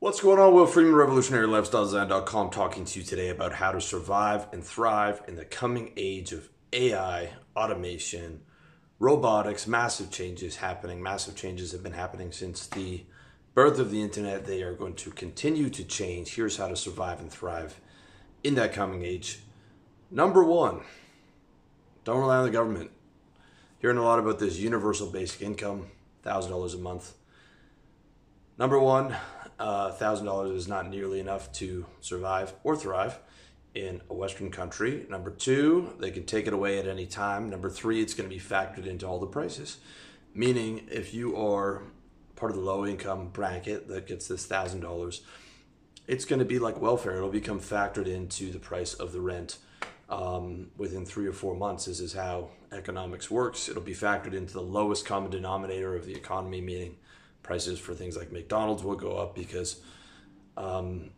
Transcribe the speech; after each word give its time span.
What's 0.00 0.22
going 0.22 0.38
on? 0.38 0.54
Will 0.54 0.66
Freeman, 0.66 0.94
RevolutionaryLifestyleDesign.com, 0.94 2.48
talking 2.48 2.86
to 2.86 2.98
you 2.98 3.04
today 3.04 3.28
about 3.28 3.52
how 3.52 3.70
to 3.70 3.82
survive 3.82 4.46
and 4.50 4.64
thrive 4.64 5.20
in 5.28 5.36
the 5.36 5.44
coming 5.44 5.92
age 5.94 6.32
of 6.32 6.48
AI, 6.72 7.34
automation, 7.54 8.40
robotics, 8.98 9.66
massive 9.66 10.10
changes 10.10 10.56
happening. 10.56 11.02
Massive 11.02 11.36
changes 11.36 11.72
have 11.72 11.82
been 11.82 11.92
happening 11.92 12.32
since 12.32 12.66
the 12.66 13.04
birth 13.52 13.78
of 13.78 13.90
the 13.90 14.00
internet. 14.00 14.46
They 14.46 14.62
are 14.62 14.72
going 14.72 14.94
to 14.94 15.10
continue 15.10 15.68
to 15.68 15.84
change. 15.84 16.34
Here's 16.34 16.56
how 16.56 16.68
to 16.68 16.76
survive 16.76 17.20
and 17.20 17.30
thrive 17.30 17.78
in 18.42 18.54
that 18.54 18.72
coming 18.72 19.04
age. 19.04 19.40
Number 20.10 20.42
one, 20.42 20.80
don't 22.04 22.20
rely 22.20 22.38
on 22.38 22.46
the 22.46 22.50
government. 22.50 22.90
Hearing 23.80 23.98
a 23.98 24.02
lot 24.02 24.18
about 24.18 24.38
this 24.38 24.56
universal 24.56 25.08
basic 25.08 25.42
income, 25.42 25.88
$1,000 26.24 26.74
a 26.74 26.78
month. 26.78 27.12
Number 28.56 28.78
one, 28.78 29.14
uh, 29.60 29.92
$1,000 29.92 30.56
is 30.56 30.66
not 30.66 30.88
nearly 30.88 31.20
enough 31.20 31.52
to 31.52 31.86
survive 32.00 32.54
or 32.64 32.74
thrive 32.74 33.18
in 33.74 34.00
a 34.08 34.14
Western 34.14 34.50
country. 34.50 35.06
Number 35.08 35.30
two, 35.30 35.94
they 36.00 36.10
can 36.10 36.24
take 36.24 36.46
it 36.46 36.52
away 36.52 36.78
at 36.78 36.88
any 36.88 37.06
time. 37.06 37.50
Number 37.50 37.68
three, 37.68 38.00
it's 38.00 38.14
going 38.14 38.28
to 38.28 38.34
be 38.34 38.40
factored 38.40 38.86
into 38.86 39.06
all 39.06 39.20
the 39.20 39.26
prices. 39.26 39.76
Meaning, 40.34 40.88
if 40.90 41.12
you 41.12 41.36
are 41.36 41.82
part 42.36 42.50
of 42.50 42.56
the 42.56 42.64
low 42.64 42.86
income 42.86 43.28
bracket 43.28 43.86
that 43.88 44.06
gets 44.06 44.26
this 44.26 44.46
$1,000, 44.46 45.20
it's 46.08 46.24
going 46.24 46.38
to 46.38 46.44
be 46.44 46.58
like 46.58 46.80
welfare. 46.80 47.18
It'll 47.18 47.28
become 47.28 47.60
factored 47.60 48.06
into 48.06 48.50
the 48.50 48.58
price 48.58 48.94
of 48.94 49.12
the 49.12 49.20
rent 49.20 49.58
um, 50.08 50.70
within 50.76 51.04
three 51.04 51.26
or 51.26 51.32
four 51.32 51.54
months. 51.54 51.84
This 51.84 52.00
is 52.00 52.14
how 52.14 52.48
economics 52.72 53.30
works. 53.30 53.68
It'll 53.68 53.82
be 53.82 53.94
factored 53.94 54.32
into 54.32 54.54
the 54.54 54.62
lowest 54.62 55.04
common 55.04 55.30
denominator 55.30 55.94
of 55.94 56.06
the 56.06 56.14
economy, 56.14 56.60
meaning 56.62 56.96
prices 57.42 57.78
for 57.78 57.94
things 57.94 58.16
like 58.16 58.32
McDonald's 58.32 58.82
will 58.82 58.96
go 58.96 59.16
up 59.16 59.34
because, 59.34 59.80
um, 60.56 61.10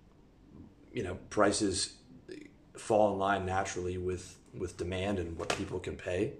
you 0.92 1.02
know, 1.02 1.16
prices 1.30 1.94
fall 2.76 3.12
in 3.12 3.18
line 3.18 3.46
naturally 3.46 3.98
with 3.98 4.38
with 4.54 4.76
demand 4.76 5.18
and 5.18 5.36
what 5.38 5.48
people 5.56 5.78
can 5.78 5.96
pay. 5.96 6.34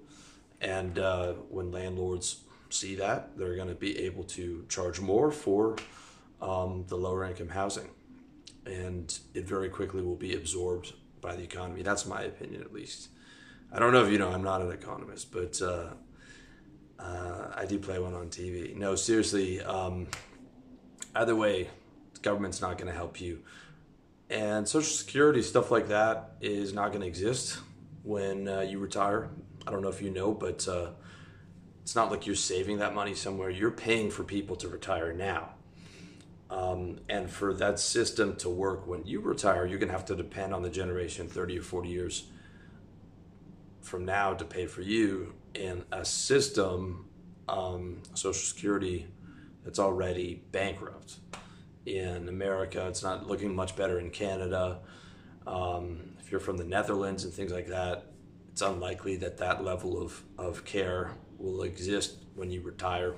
And 0.61 0.99
uh, 0.99 1.33
when 1.49 1.73
landlords 1.73 2.43
see 2.69 2.95
that, 2.97 3.37
they're 3.37 3.57
going 3.57 3.69
to 3.69 3.75
be 3.75 3.99
able 4.01 4.25
to 4.25 4.65
charge 4.69 5.01
more 5.01 5.31
for 5.31 5.77
um, 6.41 6.85
the 6.89 6.97
lower 6.97 7.25
income 7.25 7.49
housing, 7.49 7.89
and 8.67 9.19
it 9.35 9.47
very 9.47 9.69
quickly 9.69 10.03
will 10.03 10.17
be 10.17 10.35
absorbed 10.35 10.93
by 11.21 11.37
the 11.37 11.43
economy. 11.43 11.83
That's 11.83 12.07
my 12.07 12.23
opinion, 12.23 12.63
at 12.63 12.73
least. 12.73 13.09
I 13.73 13.79
don't 13.79 13.93
know 13.93 14.05
if 14.05 14.13
you 14.13 14.19
know, 14.19 14.29
I'm 14.29 14.43
not 14.43 14.61
an 14.61 14.71
economist, 14.71 15.33
but 15.33 15.61
uh, 15.63 15.95
uh, 17.03 17.49
I 17.55 17.67
do 17.67 17.79
play 17.79 17.99
one 17.99 18.15
on 18.15 18.29
TV. 18.29 18.75
No, 18.77 18.95
seriously, 18.95 19.61
um, 19.61 20.07
either 21.15 21.35
way, 21.35 21.69
government's 22.23 22.61
not 22.61 22.79
going 22.79 22.91
to 22.91 22.97
help 22.97 23.21
you. 23.21 23.41
And 24.31 24.67
Social 24.67 24.91
Security, 24.91 25.43
stuff 25.43 25.71
like 25.71 25.89
that, 25.89 26.37
is 26.41 26.73
not 26.73 26.89
going 26.89 27.01
to 27.03 27.07
exist 27.07 27.59
when 28.03 28.49
uh, 28.49 28.61
you 28.61 28.79
retire. 28.79 29.29
I 29.67 29.71
don't 29.71 29.83
know 29.83 29.89
if 29.89 30.01
you 30.01 30.11
know, 30.11 30.33
but 30.33 30.67
uh, 30.69 30.91
it's 31.83 31.95
not 31.95 32.11
like 32.11 32.27
you're 32.27 32.37
saving 32.37 32.79
that 32.79 32.95
money 32.95 33.15
somewhere. 33.15 33.51
You're 33.51 33.71
paying 33.71 34.11
for 34.11 34.23
people 34.23 34.57
to 34.57 34.69
retire 34.69 35.13
now. 35.13 35.51
Um, 36.51 37.01
and 37.09 37.31
for 37.31 37.55
that 37.55 37.81
system 37.81 38.37
to 38.37 38.49
work 38.49 38.87
when 38.87 39.05
you 39.07 39.21
retire, 39.21 39.67
you're 39.67 39.79
going 39.79 39.89
to 39.89 39.97
have 39.97 40.05
to 40.07 40.15
depend 40.15 40.55
on 40.55 40.63
the 40.63 40.71
generation 40.71 41.29
30 41.29 41.59
or 41.59 41.63
40 41.63 41.89
years 41.89 42.25
from 43.81 44.05
now 44.05 44.35
to 44.35 44.45
pay 44.45 44.67
for 44.67 44.83
you 44.83 45.35
in 45.55 45.85
a 45.93 46.05
system, 46.05 47.07
um, 47.49 48.03
Social 48.15 48.33
Security, 48.33 49.07
that's 49.65 49.79
already 49.79 50.43
bankrupt. 50.53 51.17
In 51.87 52.29
America, 52.29 52.87
it's 52.89 53.03
not 53.03 53.27
looking 53.27 53.55
much 53.55 53.77
better 53.77 53.99
in 53.99 54.11
Canada. 54.11 54.81
Um, 55.47 56.17
if 56.21 56.31
you're 56.31 56.41
from 56.41 56.57
the 56.57 56.65
Netherlands 56.65 57.25
and 57.25 57.33
things 57.33 57.53
like 57.53 57.69
that, 57.69 58.07
it's 58.53 58.63
unlikely 58.63 59.17
that 59.17 59.39
that 59.39 59.65
level 59.65 60.01
of, 60.01 60.23
of 60.39 60.65
care 60.65 61.13
will 61.39 61.63
exist 61.63 62.19
when 62.35 62.51
you 62.51 62.61
retire. 62.61 63.15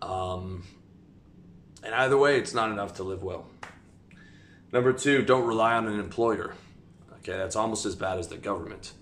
Um, 0.00 0.64
and 1.84 1.94
either 1.94 2.16
way, 2.18 2.38
it's 2.38 2.54
not 2.54 2.70
enough 2.70 2.94
to 2.94 3.02
live 3.02 3.22
well. 3.22 3.46
Number 4.72 4.92
two, 4.92 5.22
don't 5.22 5.46
rely 5.46 5.74
on 5.74 5.86
an 5.86 6.00
employer. 6.00 6.54
Okay, 7.18 7.36
that's 7.36 7.56
almost 7.56 7.86
as 7.86 7.94
bad 7.94 8.18
as 8.18 8.28
the 8.28 8.38
government. 8.38 8.92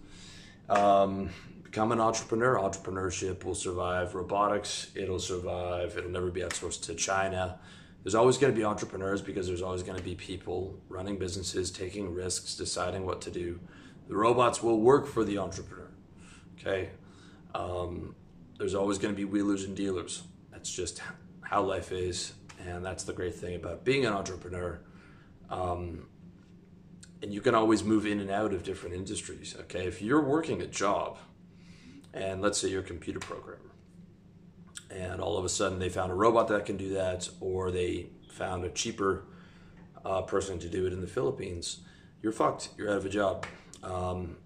Um, 0.69 1.31
become 1.70 1.92
an 1.92 2.00
entrepreneur. 2.00 2.56
Entrepreneurship 2.56 3.44
will 3.44 3.54
survive. 3.54 4.14
Robotics, 4.14 4.91
it'll 4.94 5.20
survive. 5.20 5.97
It'll 5.97 6.10
never 6.10 6.31
be 6.31 6.41
outsourced 6.41 6.82
to 6.82 6.94
China. 6.94 7.58
There's 8.03 8.14
always 8.14 8.38
going 8.38 8.53
to 8.53 8.58
be 8.58 8.64
entrepreneurs 8.64 9.22
because 9.22 9.47
there's 9.47 9.62
always 9.62 9.82
going 9.82 9.98
to 9.98 10.04
be 10.04 10.14
people 10.14 10.81
running 10.88 11.19
businesses, 11.19 11.70
taking 11.70 12.12
risks, 12.14 12.56
deciding 12.56 13.06
what 13.06 13.20
to 13.22 13.31
do. 13.31 13.60
The 14.08 14.16
robots 14.16 14.62
will 14.62 14.81
work 14.81 15.06
for 15.06 15.22
the 15.22 15.38
entrepreneur. 15.38 15.91
Okay. 16.58 16.91
Um, 17.54 18.14
there's 18.58 18.75
always 18.75 18.98
going 18.98 19.14
to 19.14 19.16
be 19.16 19.25
wheelers 19.25 19.64
and 19.64 19.76
dealers. 19.76 20.22
That's 20.50 20.72
just 20.72 21.02
how 21.42 21.62
life 21.62 21.92
is 21.92 22.34
and 22.66 22.84
that's 22.84 23.04
the 23.04 23.12
great 23.12 23.34
thing 23.34 23.54
about 23.56 23.84
being 23.84 24.06
an 24.06 24.12
entrepreneur. 24.12 24.81
Um, 25.48 26.06
and 27.22 27.32
you 27.32 27.41
can 27.41 27.54
always 27.54 27.84
move 27.84 28.06
in 28.06 28.20
and 28.20 28.31
out 28.31 28.52
of 28.52 28.62
different 28.62 28.94
industries. 28.94 29.54
Okay, 29.60 29.87
if 29.87 30.00
you're 30.00 30.22
working 30.22 30.62
a 30.62 30.66
job, 30.66 31.19
and 32.15 32.41
let's 32.41 32.59
say 32.59 32.69
you're 32.69 32.81
a 32.81 32.84
computer 32.84 33.21
programmer, 33.21 33.72
and 34.91 35.21
all 35.21 35.37
of 35.37 35.44
a 35.44 35.48
sudden 35.48 35.78
they 35.78 35.88
found 35.88 36.10
a 36.10 36.15
robot 36.15 36.48
that 36.48 36.66
can 36.66 36.76
do 36.76 36.94
that, 36.94 37.28
or 37.41 37.71
they 37.71 38.10
found 38.28 38.65
a 38.65 38.71
cheaper 38.71 39.25
uh, 40.04 40.22
person 40.22 40.59
to 40.59 40.69
do 40.69 40.87
it 40.87 40.93
in 40.93 41.00
the 41.00 41.06
Philippines, 41.06 41.81
you're 42.22 42.32
fucked. 42.32 42.70
You're 42.76 42.91
out 42.91 42.99
of 42.99 43.06
a 43.06 43.09
job, 43.09 43.47
um, 43.82 44.37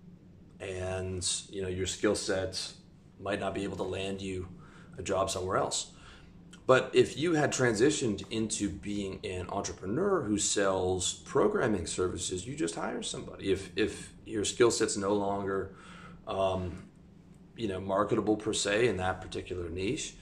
and 0.60 1.26
you 1.50 1.62
know 1.62 1.68
your 1.68 1.86
skill 1.86 2.14
sets 2.14 2.74
might 3.20 3.40
not 3.40 3.54
be 3.54 3.64
able 3.64 3.76
to 3.76 3.82
land 3.82 4.20
you 4.20 4.48
a 4.98 5.02
job 5.02 5.30
somewhere 5.30 5.56
else. 5.56 5.92
But 6.66 6.90
if 6.94 7.18
you 7.18 7.34
had 7.34 7.52
transitioned 7.52 8.24
into 8.30 8.70
being 8.70 9.20
an 9.24 9.48
entrepreneur 9.50 10.22
who 10.22 10.38
sells 10.38 11.14
programming 11.24 11.86
services, 11.86 12.46
you 12.46 12.56
just 12.56 12.74
hire 12.74 13.02
somebody. 13.02 13.52
If 13.52 13.70
if 13.76 14.12
your 14.24 14.44
skill 14.44 14.70
set's 14.70 14.96
no 14.96 15.14
longer, 15.14 15.74
um, 16.26 16.83
you 17.56 17.68
know, 17.68 17.80
marketable 17.80 18.36
per 18.36 18.52
se 18.52 18.88
in 18.88 18.96
that 18.98 19.20
particular 19.20 19.68
niche, 19.68 20.14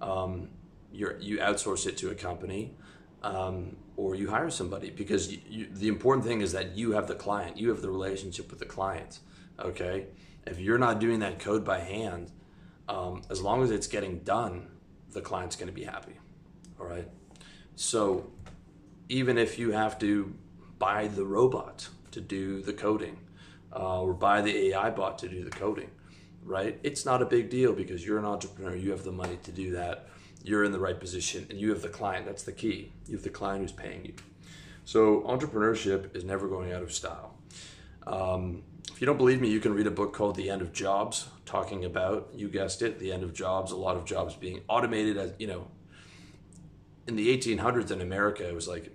um, 0.00 0.48
you 0.92 1.14
you 1.20 1.38
outsource 1.38 1.86
it 1.86 1.96
to 1.98 2.10
a 2.10 2.14
company, 2.14 2.74
um, 3.22 3.76
or 3.96 4.14
you 4.14 4.30
hire 4.30 4.50
somebody 4.50 4.90
because 4.90 5.32
you, 5.32 5.38
you, 5.48 5.68
the 5.72 5.88
important 5.88 6.26
thing 6.26 6.40
is 6.40 6.52
that 6.52 6.76
you 6.76 6.92
have 6.92 7.06
the 7.06 7.14
client, 7.14 7.56
you 7.56 7.68
have 7.68 7.82
the 7.82 7.90
relationship 7.90 8.50
with 8.50 8.58
the 8.58 8.66
client. 8.66 9.20
Okay, 9.58 10.06
if 10.46 10.58
you're 10.58 10.78
not 10.78 10.98
doing 10.98 11.20
that 11.20 11.38
code 11.38 11.64
by 11.64 11.80
hand, 11.80 12.32
um, 12.88 13.22
as 13.30 13.40
long 13.40 13.62
as 13.62 13.70
it's 13.70 13.86
getting 13.86 14.20
done 14.20 14.68
the 15.12 15.20
client's 15.20 15.56
going 15.56 15.68
to 15.68 15.72
be 15.72 15.84
happy. 15.84 16.14
All 16.78 16.86
right. 16.86 17.08
So 17.76 18.30
even 19.08 19.38
if 19.38 19.58
you 19.58 19.72
have 19.72 19.98
to 20.00 20.34
buy 20.78 21.08
the 21.08 21.24
robot 21.24 21.88
to 22.12 22.20
do 22.20 22.62
the 22.62 22.72
coding 22.72 23.18
uh, 23.74 24.00
or 24.00 24.14
buy 24.14 24.40
the 24.40 24.68
AI 24.68 24.90
bot 24.90 25.18
to 25.18 25.28
do 25.28 25.44
the 25.44 25.50
coding, 25.50 25.90
right? 26.44 26.78
It's 26.82 27.04
not 27.04 27.22
a 27.22 27.26
big 27.26 27.50
deal 27.50 27.72
because 27.72 28.04
you're 28.04 28.18
an 28.18 28.24
entrepreneur. 28.24 28.74
You 28.74 28.90
have 28.90 29.04
the 29.04 29.12
money 29.12 29.38
to 29.42 29.52
do 29.52 29.72
that. 29.72 30.08
You're 30.42 30.64
in 30.64 30.72
the 30.72 30.78
right 30.78 30.98
position 30.98 31.46
and 31.50 31.60
you 31.60 31.70
have 31.70 31.82
the 31.82 31.88
client. 31.88 32.26
That's 32.26 32.42
the 32.42 32.52
key. 32.52 32.92
You 33.06 33.14
have 33.14 33.24
the 33.24 33.30
client 33.30 33.62
who's 33.62 33.72
paying 33.72 34.04
you. 34.04 34.14
So 34.84 35.20
entrepreneurship 35.20 36.16
is 36.16 36.24
never 36.24 36.48
going 36.48 36.72
out 36.72 36.82
of 36.82 36.92
style. 36.92 37.34
Um, 38.06 38.62
if 38.90 39.00
you 39.00 39.06
don't 39.06 39.18
believe 39.18 39.40
me, 39.40 39.48
you 39.48 39.60
can 39.60 39.74
read 39.74 39.86
a 39.86 39.90
book 39.90 40.12
called 40.12 40.36
The 40.36 40.50
End 40.50 40.62
of 40.62 40.72
Jobs, 40.72 41.28
talking 41.46 41.84
about, 41.84 42.30
you 42.34 42.48
guessed 42.48 42.82
it, 42.82 42.98
the 42.98 43.12
end 43.12 43.22
of 43.22 43.32
jobs, 43.32 43.72
a 43.72 43.76
lot 43.76 43.96
of 43.96 44.04
jobs 44.04 44.34
being 44.34 44.62
automated 44.68 45.16
as, 45.16 45.32
you 45.38 45.46
know, 45.46 45.68
in 47.06 47.16
the 47.16 47.36
1800s 47.36 47.90
in 47.90 48.00
America, 48.00 48.46
it 48.46 48.54
was 48.54 48.68
like 48.68 48.94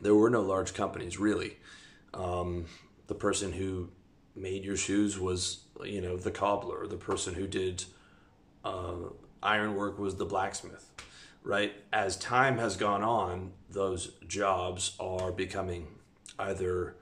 there 0.00 0.14
were 0.14 0.30
no 0.30 0.42
large 0.42 0.74
companies 0.74 1.18
really. 1.18 1.56
Um, 2.14 2.66
the 3.08 3.14
person 3.14 3.52
who 3.52 3.90
made 4.34 4.64
your 4.64 4.76
shoes 4.76 5.18
was, 5.18 5.64
you 5.84 6.00
know, 6.00 6.16
the 6.16 6.30
cobbler. 6.30 6.86
The 6.86 6.96
person 6.96 7.34
who 7.34 7.46
did 7.46 7.84
uh, 8.64 8.94
ironwork 9.42 9.98
was 9.98 10.16
the 10.16 10.24
blacksmith, 10.24 10.90
right? 11.42 11.74
As 11.92 12.16
time 12.16 12.58
has 12.58 12.76
gone 12.76 13.02
on, 13.02 13.52
those 13.70 14.12
jobs 14.26 14.96
are 14.98 15.32
becoming 15.32 15.88
either 16.38 16.96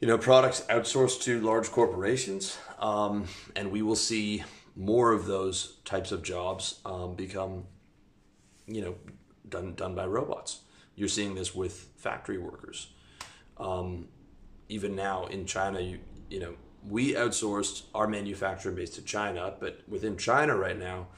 you 0.00 0.06
know, 0.06 0.18
products 0.18 0.62
outsourced 0.68 1.22
to 1.22 1.40
large 1.40 1.70
corporations, 1.70 2.58
um, 2.78 3.26
and 3.54 3.70
we 3.70 3.80
will 3.80 3.96
see 3.96 4.44
more 4.74 5.12
of 5.12 5.24
those 5.24 5.78
types 5.84 6.12
of 6.12 6.22
jobs 6.22 6.80
um, 6.84 7.14
become, 7.14 7.64
you 8.66 8.82
know, 8.82 8.94
done 9.48 9.74
done 9.74 9.94
by 9.94 10.06
robots. 10.06 10.60
You're 10.96 11.08
seeing 11.08 11.34
this 11.34 11.54
with 11.54 11.88
factory 11.96 12.38
workers. 12.38 12.88
Um, 13.56 14.08
even 14.68 14.94
now 14.94 15.26
in 15.26 15.46
China, 15.46 15.80
you 15.80 16.00
you 16.28 16.40
know, 16.40 16.54
we 16.88 17.14
outsourced 17.14 17.84
our 17.94 18.06
manufacturing 18.06 18.76
base 18.76 18.90
to 18.90 19.02
China, 19.02 19.54
but 19.58 19.80
within 19.88 20.16
China 20.16 20.56
right 20.56 20.78
now, 20.78 21.08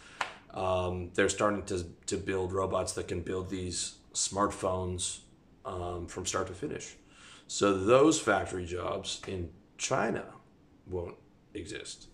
um, 0.55 1.11
they're 1.15 1.29
starting 1.29 1.62
to 1.65 1.85
to 2.06 2.17
build 2.17 2.53
robots 2.53 2.93
that 2.94 3.09
can 3.09 3.20
build 3.20 3.50
these 3.50 3.97
smartphones 4.15 5.20
um, 5.65 6.06
from 6.06 6.26
start 6.26 6.47
to 6.47 6.55
finish. 6.55 6.97
So 7.47 7.76
those 7.76 8.20
factory 8.20 8.67
jobs 8.67 9.20
in 9.26 9.50
China 9.76 10.25
won't 10.87 11.17
exist. 11.55 12.09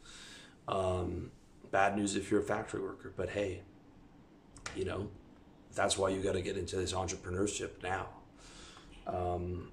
Um, 0.68 1.30
bad 1.70 1.96
news 1.96 2.16
if 2.16 2.30
you're 2.30 2.40
a 2.40 2.44
factory 2.44 2.80
worker, 2.80 3.12
but 3.16 3.30
hey, 3.30 3.62
you 4.76 4.84
know, 4.84 5.08
that's 5.74 5.98
why 5.98 6.10
you 6.10 6.22
got 6.22 6.34
to 6.34 6.42
get 6.42 6.56
into 6.56 6.76
this 6.76 6.92
entrepreneurship 6.92 7.82
now. 7.82 8.08
Um, 9.06 9.70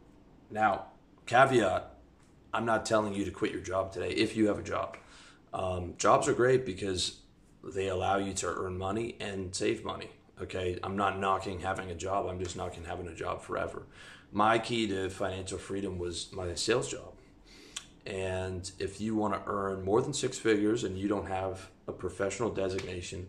now, 0.50 0.88
caveat 1.25 1.95
I'm 2.53 2.65
not 2.65 2.86
telling 2.86 3.13
you 3.13 3.25
to 3.25 3.31
quit 3.31 3.51
your 3.51 3.62
job 3.62 3.92
today 3.92 4.09
if 4.12 4.36
you 4.36 4.48
have 4.48 4.59
a 4.59 4.63
job. 4.63 4.98
Um, 5.53 5.95
jobs 5.98 6.27
are 6.27 6.33
great 6.33 6.65
because 6.65 7.19
they 7.63 7.88
allow 7.88 8.18
you 8.18 8.33
to 8.33 8.48
earn 8.48 8.77
money 8.77 9.15
and 9.19 9.56
save 9.56 9.83
money. 9.83 10.09
Okay, 10.42 10.80
I'm 10.81 10.98
not 10.98 11.19
knocking 11.19 11.59
having 11.59 11.92
a 11.92 11.95
job, 11.95 12.25
I'm 12.27 12.39
just 12.39 12.56
knocking 12.56 12.83
having 12.86 13.07
a 13.07 13.13
job 13.13 13.42
forever. 13.42 13.83
My 14.31 14.57
key 14.57 14.88
to 14.88 15.09
financial 15.09 15.57
freedom 15.57 16.00
was 16.00 16.31
my 16.31 16.56
sales 16.56 16.89
job. 16.89 17.13
And 18.06 18.69
if 18.80 19.00
you 19.00 19.15
want 19.15 19.33
to 19.36 19.42
earn 19.45 19.83
more 19.83 20.01
than 20.01 20.13
six 20.13 20.39
figures 20.39 20.83
and 20.83 20.98
you 20.98 21.07
don't 21.07 21.27
have 21.27 21.69
a 21.88 21.92
professional 21.92 22.50
designation, 22.50 23.27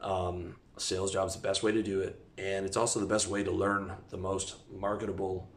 um, 0.00 0.56
a 0.76 0.80
sales 0.80 1.12
job 1.12 1.26
is 1.26 1.34
the 1.34 1.40
best 1.40 1.62
way 1.62 1.72
to 1.72 1.82
do 1.82 2.00
it. 2.00 2.20
And 2.36 2.64
it's 2.64 2.76
also 2.76 3.00
the 3.00 3.06
best 3.06 3.26
way 3.26 3.42
to 3.42 3.50
learn 3.50 3.92
the 4.10 4.16
most 4.16 4.56
marketable, 4.72 5.48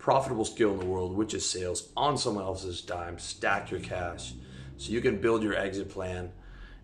profitable 0.00 0.46
skill 0.46 0.72
in 0.72 0.80
the 0.80 0.86
world, 0.86 1.14
which 1.14 1.34
is 1.34 1.48
sales 1.48 1.90
on 1.96 2.16
someone 2.16 2.42
else's 2.42 2.80
dime. 2.80 3.18
Stack 3.18 3.70
your 3.70 3.80
cash 3.80 4.32
so 4.78 4.90
you 4.90 5.00
can 5.00 5.20
build 5.20 5.42
your 5.42 5.54
exit 5.54 5.90
plan 5.90 6.32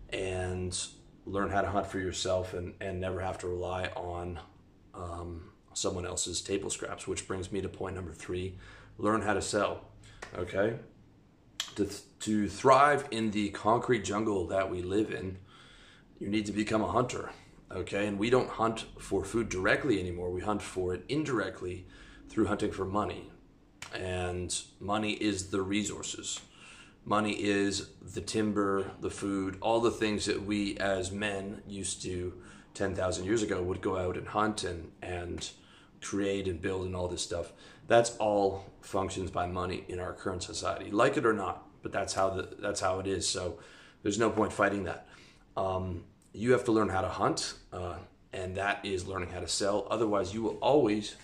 and 0.09 0.79
learn 1.25 1.49
how 1.49 1.61
to 1.61 1.67
hunt 1.67 1.87
for 1.87 1.99
yourself 1.99 2.53
and, 2.53 2.75
and 2.79 3.01
never 3.01 3.19
have 3.19 3.39
to 3.39 3.47
rely 3.47 3.87
on 3.95 4.39
um, 4.93 5.49
someone 5.73 6.05
else's 6.05 6.41
table 6.41 6.69
scraps, 6.69 7.07
which 7.07 7.27
brings 7.27 7.51
me 7.51 7.59
to 7.59 7.67
point 7.67 7.95
number 7.95 8.13
three 8.13 8.55
learn 8.99 9.21
how 9.21 9.33
to 9.33 9.41
sell. 9.41 9.81
Okay? 10.37 10.75
To, 11.75 11.89
to 12.21 12.47
thrive 12.47 13.07
in 13.11 13.31
the 13.31 13.49
concrete 13.49 14.03
jungle 14.03 14.47
that 14.47 14.69
we 14.69 14.81
live 14.81 15.11
in, 15.11 15.37
you 16.19 16.29
need 16.29 16.45
to 16.47 16.51
become 16.51 16.81
a 16.81 16.91
hunter. 16.91 17.31
Okay? 17.71 18.07
And 18.07 18.17
we 18.17 18.29
don't 18.29 18.49
hunt 18.49 18.85
for 18.99 19.23
food 19.23 19.49
directly 19.49 19.99
anymore, 19.99 20.31
we 20.31 20.41
hunt 20.41 20.61
for 20.61 20.93
it 20.93 21.03
indirectly 21.09 21.87
through 22.29 22.45
hunting 22.45 22.71
for 22.71 22.85
money. 22.85 23.29
And 23.95 24.55
money 24.79 25.13
is 25.13 25.49
the 25.49 25.61
resources. 25.61 26.39
Money 27.05 27.33
is 27.33 27.89
the 28.01 28.21
timber, 28.21 28.91
the 28.99 29.09
food, 29.09 29.57
all 29.61 29.79
the 29.79 29.91
things 29.91 30.25
that 30.25 30.43
we 30.43 30.77
as 30.77 31.11
men 31.11 31.61
used 31.67 32.01
to 32.03 32.33
10,000 32.73 33.25
years 33.25 33.41
ago 33.41 33.63
would 33.63 33.81
go 33.81 33.97
out 33.97 34.17
and 34.17 34.27
hunt 34.27 34.63
and, 34.63 34.91
and 35.01 35.49
create 36.01 36.47
and 36.47 36.61
build 36.61 36.85
and 36.85 36.95
all 36.95 37.07
this 37.07 37.21
stuff. 37.21 37.53
That's 37.87 38.15
all 38.17 38.65
functions 38.81 39.31
by 39.31 39.47
money 39.47 39.85
in 39.87 39.99
our 39.99 40.13
current 40.13 40.43
society, 40.43 40.91
like 40.91 41.17
it 41.17 41.25
or 41.25 41.33
not. 41.33 41.63
But 41.81 41.91
that's 41.91 42.13
how 42.13 42.29
the, 42.31 42.49
that's 42.59 42.81
how 42.81 42.99
it 42.99 43.07
is. 43.07 43.27
So 43.27 43.59
there's 44.03 44.19
no 44.19 44.29
point 44.29 44.51
fighting 44.51 44.83
that. 44.83 45.07
Um, 45.55 46.03
you 46.33 46.51
have 46.51 46.65
to 46.65 46.71
learn 46.71 46.89
how 46.89 47.01
to 47.01 47.09
hunt, 47.09 47.53
uh, 47.73 47.95
and 48.33 48.55
that 48.57 48.85
is 48.85 49.07
learning 49.07 49.29
how 49.29 49.39
to 49.39 49.47
sell. 49.47 49.87
Otherwise, 49.89 50.33
you 50.33 50.41
will 50.41 50.57
always, 50.61 51.15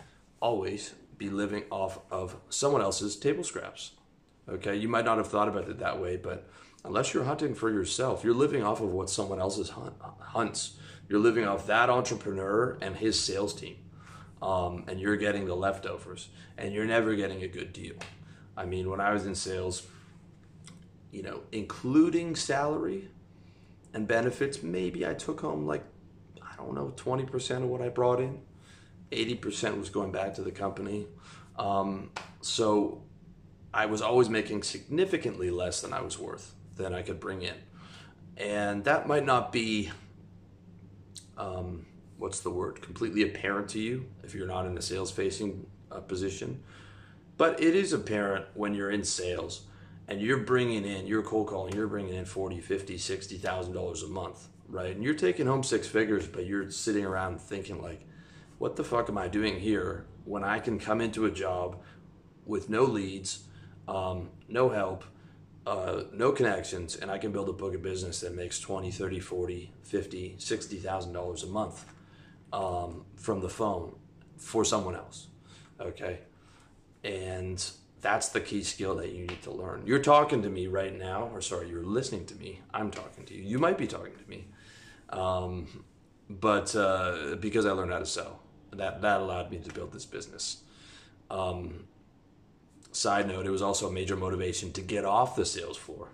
always 0.44 0.94
be 1.18 1.30
living 1.30 1.64
off 1.72 2.00
of 2.12 2.36
someone 2.50 2.82
else's 2.82 3.16
table 3.16 3.46
scraps. 3.46 3.92
Okay, 4.50 4.76
you 4.76 4.90
might 4.90 5.06
not 5.06 5.18
have 5.18 5.30
thought 5.30 5.48
about 5.48 5.70
it 5.70 5.80
that 5.80 6.02
way, 6.02 6.18
but 6.18 6.50
unless 6.84 7.14
you're 7.14 7.24
hunting 7.24 7.56
for 7.56 7.72
yourself, 7.72 8.26
you're 8.26 8.34
living 8.34 8.62
off 8.62 8.82
of 8.82 8.92
what 8.92 9.10
someone 9.10 9.40
else's 9.40 9.70
hunt, 9.70 9.94
hunts. 10.20 10.78
You're 11.08 11.22
living 11.22 11.46
off 11.46 11.66
that 11.68 11.90
entrepreneur 11.90 12.78
and 12.82 12.98
his 12.98 13.18
sales 13.18 13.54
team, 13.54 13.78
um, 14.42 14.84
and 14.90 15.00
you're 15.00 15.16
getting 15.16 15.46
the 15.46 15.56
leftovers, 15.56 16.28
and 16.58 16.74
you're 16.74 16.86
never 16.86 17.16
getting 17.16 17.44
a 17.44 17.48
good 17.48 17.72
deal. 17.72 17.96
I 18.58 18.66
mean, 18.66 18.90
when 18.90 19.00
I 19.00 19.14
was 19.14 19.26
in 19.26 19.36
sales, 19.36 19.88
you 21.10 21.24
know, 21.24 21.44
including 21.54 22.36
salary 22.36 23.10
and 23.94 24.10
benefits, 24.10 24.62
maybe 24.62 25.08
I 25.08 25.14
took 25.14 25.40
home 25.40 25.66
like 25.66 25.86
I 26.42 26.56
don't 26.58 26.76
know, 26.76 26.94
20% 26.98 27.64
of 27.64 27.64
what 27.64 27.82
I 27.82 27.90
brought 27.90 28.20
in. 28.20 28.40
80% 29.14 29.78
was 29.78 29.90
going 29.90 30.12
back 30.12 30.34
to 30.36 30.42
the 30.42 30.52
company. 30.52 31.08
Um, 31.58 32.12
so 32.42 33.04
I 33.74 33.86
was 33.86 34.02
always 34.02 34.30
making 34.30 34.64
significantly 34.64 35.50
less 35.50 35.82
than 35.82 35.94
I 35.94 36.02
was 36.02 36.20
worth, 36.20 36.54
than 36.76 36.94
I 36.94 37.02
could 37.02 37.20
bring 37.20 37.42
in. 37.42 37.56
And 38.38 38.84
that 38.86 39.08
might 39.08 39.26
not 39.26 39.52
be, 39.52 39.92
um, 41.38 41.86
what's 42.18 42.40
the 42.42 42.50
word, 42.50 42.82
completely 42.82 43.24
apparent 43.24 43.70
to 43.70 43.80
you 43.80 44.08
if 44.24 44.34
you're 44.34 44.48
not 44.48 44.66
in 44.66 44.78
a 44.78 44.82
sales 44.82 45.12
facing 45.12 45.66
uh, 45.92 46.00
position. 46.00 46.64
But 47.38 47.62
it 47.62 47.76
is 47.76 47.94
apparent 47.94 48.46
when 48.54 48.74
you're 48.74 48.92
in 48.92 49.04
sales 49.04 49.64
and 50.08 50.22
you're 50.22 50.38
bringing 50.38 50.86
in, 50.86 51.08
you're 51.08 51.24
cold 51.24 51.48
calling, 51.48 51.74
you're 51.74 51.88
bringing 51.88 52.14
in 52.14 52.26
40, 52.26 52.60
50, 52.60 52.98
60,000 52.98 53.74
dollars 53.74 54.04
a 54.04 54.08
month, 54.08 54.48
right? 54.68 54.94
And 54.96 55.04
you're 55.04 55.14
taking 55.14 55.48
home 55.48 55.64
six 55.64 55.88
figures, 55.88 56.28
but 56.28 56.46
you're 56.46 56.70
sitting 56.70 57.06
around 57.06 57.40
thinking 57.42 57.82
like, 57.82 58.06
what 58.64 58.78
the 58.78 58.84
fuck 58.84 59.10
am 59.10 59.18
I 59.18 59.28
doing 59.28 59.60
here 59.60 60.06
when 60.24 60.42
I 60.42 60.58
can 60.58 60.80
come 60.80 61.02
into 61.02 61.26
a 61.26 61.32
job 61.32 61.82
with 62.46 62.70
no 62.70 62.84
leads, 62.84 63.44
um, 63.90 64.30
no 64.48 64.70
help, 64.70 65.04
uh, 65.68 66.04
no 66.14 66.32
connections, 66.32 66.96
and 66.96 67.12
I 67.12 67.18
can 67.18 67.34
build 67.34 67.50
a 67.50 67.52
book 67.52 67.76
of 67.76 67.82
business 67.82 68.22
that 68.22 68.34
makes 68.34 68.62
20, 68.62 68.90
30, 68.90 69.20
40, 69.20 69.74
50, 69.84 70.36
60,000 70.38 71.12
dollars 71.12 71.44
a 71.44 71.48
month 71.48 71.84
um, 72.54 73.04
from 73.18 73.42
the 73.42 73.50
phone 73.50 73.98
for 74.38 74.64
someone 74.64 74.96
else. 74.96 75.28
Okay. 75.82 76.20
And 77.04 77.62
that's 78.00 78.30
the 78.30 78.40
key 78.40 78.64
skill 78.64 78.96
that 78.96 79.12
you 79.12 79.26
need 79.26 79.42
to 79.42 79.52
learn. 79.52 79.84
You're 79.86 80.00
talking 80.00 80.42
to 80.42 80.50
me 80.50 80.68
right 80.68 80.98
now, 80.98 81.30
or 81.34 81.42
sorry, 81.42 81.68
you're 81.68 81.84
listening 81.84 82.26
to 82.28 82.36
me. 82.36 82.62
I'm 82.74 82.92
talking 82.92 83.26
to 83.26 83.34
you. 83.34 83.44
You 83.44 83.60
might 83.60 83.78
be 83.78 83.88
talking 83.88 84.16
to 84.16 84.30
me. 84.30 84.48
Um, 85.10 85.84
but 86.30 86.74
uh, 86.78 87.36
because 87.42 87.66
I 87.66 87.72
learned 87.72 87.92
how 87.92 88.00
to 88.00 88.06
sell, 88.06 88.40
that, 88.78 89.02
that 89.02 89.22
allowed 89.22 89.52
me 89.52 89.60
to 89.60 89.74
build 89.74 89.92
this 89.92 90.06
business. 90.06 90.64
Um, 91.30 91.86
Side 92.94 93.28
note, 93.28 93.48
it 93.48 93.50
was 93.50 93.64
also 93.64 93.90
a 93.90 93.92
major 93.92 94.16
motivation 94.16 94.72
to 94.74 94.82
get 94.82 95.04
off 95.04 95.36
the 95.36 95.48
sales 95.48 95.78
floor 95.78 96.10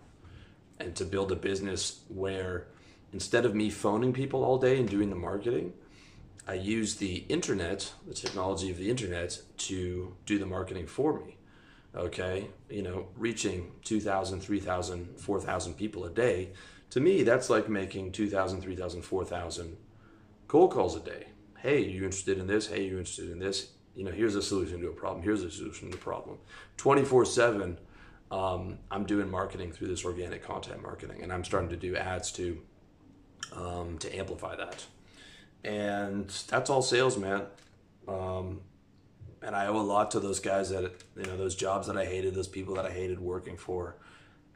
and 0.79 0.95
to 0.95 1.03
build 1.03 1.29
a 1.29 1.35
business 1.35 1.99
where 2.07 2.67
instead 3.11 3.45
of 3.45 3.53
me 3.53 3.69
phoning 3.69 4.13
people 4.13 4.45
all 4.45 4.57
day 4.57 4.79
and 4.79 4.87
doing 4.87 5.09
the 5.09 5.15
marketing, 5.15 5.73
I 6.47 6.53
use 6.53 6.95
the 6.95 7.25
internet, 7.27 7.91
the 8.07 8.13
technology 8.13 8.71
of 8.71 8.77
the 8.77 8.89
internet, 8.89 9.41
to 9.57 10.15
do 10.25 10.39
the 10.39 10.45
marketing 10.45 10.87
for 10.87 11.19
me. 11.19 11.35
Okay, 11.93 12.47
you 12.69 12.81
know, 12.81 13.09
reaching 13.17 13.73
2,000, 13.83 14.39
3,000, 14.39 15.19
4,000 15.19 15.73
people 15.73 16.05
a 16.05 16.09
day. 16.09 16.51
To 16.91 17.01
me, 17.01 17.23
that's 17.23 17.49
like 17.49 17.67
making 17.67 18.13
2,000, 18.13 18.61
3,000, 18.61 19.01
4,000 19.01 19.77
cold 20.47 20.71
calls 20.71 20.95
a 20.95 21.01
day. 21.01 21.27
Hey, 21.61 21.83
you 21.83 22.03
interested 22.03 22.37
in 22.37 22.47
this? 22.47 22.67
Hey, 22.67 22.85
you 22.85 22.97
interested 22.97 23.29
in 23.29 23.39
this? 23.39 23.71
you 23.99 24.05
know, 24.05 24.11
here's 24.11 24.35
a 24.35 24.41
solution 24.41 24.79
to 24.79 24.87
a 24.87 24.93
problem. 24.93 25.21
Here's 25.21 25.43
a 25.43 25.51
solution 25.51 25.91
to 25.91 25.97
a 25.97 25.99
problem. 25.99 26.37
24 26.77 27.25
7, 27.25 27.77
um, 28.31 28.77
I'm 28.89 29.05
doing 29.05 29.29
marketing 29.29 29.73
through 29.73 29.89
this 29.89 30.05
organic 30.05 30.41
content 30.41 30.81
marketing, 30.81 31.21
and 31.21 31.33
I'm 31.33 31.43
starting 31.43 31.69
to 31.71 31.75
do 31.75 31.97
ads 31.97 32.31
to 32.33 32.61
um, 33.53 33.97
to 33.97 34.15
amplify 34.15 34.55
that. 34.55 34.85
And 35.65 36.29
that's 36.47 36.69
all 36.69 36.81
sales, 36.81 37.17
man. 37.17 37.43
Um, 38.07 38.61
and 39.41 39.53
I 39.53 39.67
owe 39.67 39.77
a 39.77 39.81
lot 39.81 40.11
to 40.11 40.21
those 40.21 40.39
guys 40.39 40.69
that 40.69 40.93
you 41.17 41.23
know 41.23 41.35
those 41.35 41.55
jobs 41.55 41.87
that 41.87 41.97
I 41.97 42.05
hated, 42.05 42.35
those 42.35 42.47
people 42.47 42.75
that 42.75 42.85
I 42.85 42.91
hated 42.91 43.19
working 43.19 43.57
for. 43.57 43.97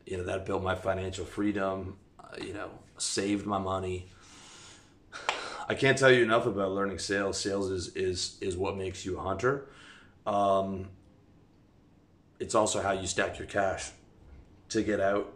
You 0.06 0.18
know 0.18 0.24
that 0.24 0.46
built 0.46 0.64
my 0.64 0.76
financial 0.76 1.26
freedom. 1.26 1.98
Uh, 2.18 2.38
you 2.42 2.54
know, 2.54 2.70
saved 2.98 3.46
my 3.46 3.58
money. 3.58 4.08
I 5.68 5.76
can't 5.76 5.98
tell 5.98 6.12
you 6.12 6.24
enough 6.24 6.46
about 6.46 6.72
learning 6.72 7.00
sales. 7.00 7.40
Sales 7.40 7.70
is 7.70 7.96
is 7.96 8.38
is 8.42 8.58
what 8.58 8.78
makes 8.78 9.06
you 9.06 9.18
a 9.18 9.22
hunter. 9.22 9.70
Um, 10.26 10.90
it's 12.40 12.56
also 12.56 12.82
how 12.82 12.92
you 12.92 13.08
stack 13.08 13.38
your 13.40 13.48
cash 13.48 13.92
to 14.70 14.84
get 14.84 15.00
out, 15.00 15.34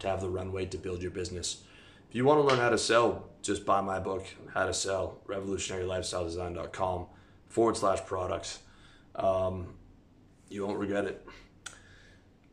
to 0.00 0.08
have 0.08 0.20
the 0.20 0.28
runway 0.28 0.66
to 0.66 0.78
build 0.78 1.00
your 1.00 1.10
business. 1.10 1.62
If 2.08 2.16
you 2.16 2.24
want 2.24 2.40
to 2.40 2.46
learn 2.46 2.58
how 2.58 2.70
to 2.70 2.78
sell, 2.78 3.28
just 3.42 3.64
buy 3.64 3.80
my 3.80 3.98
book, 3.98 4.26
How 4.52 4.66
to 4.66 4.74
Sell, 4.74 5.18
revolutionarylifestyledesign.com 5.26 7.06
forward 7.48 7.76
slash 7.76 8.04
products. 8.04 8.60
Um, 9.14 9.74
you 10.48 10.66
won't 10.66 10.78
regret 10.78 11.06
it. 11.06 11.26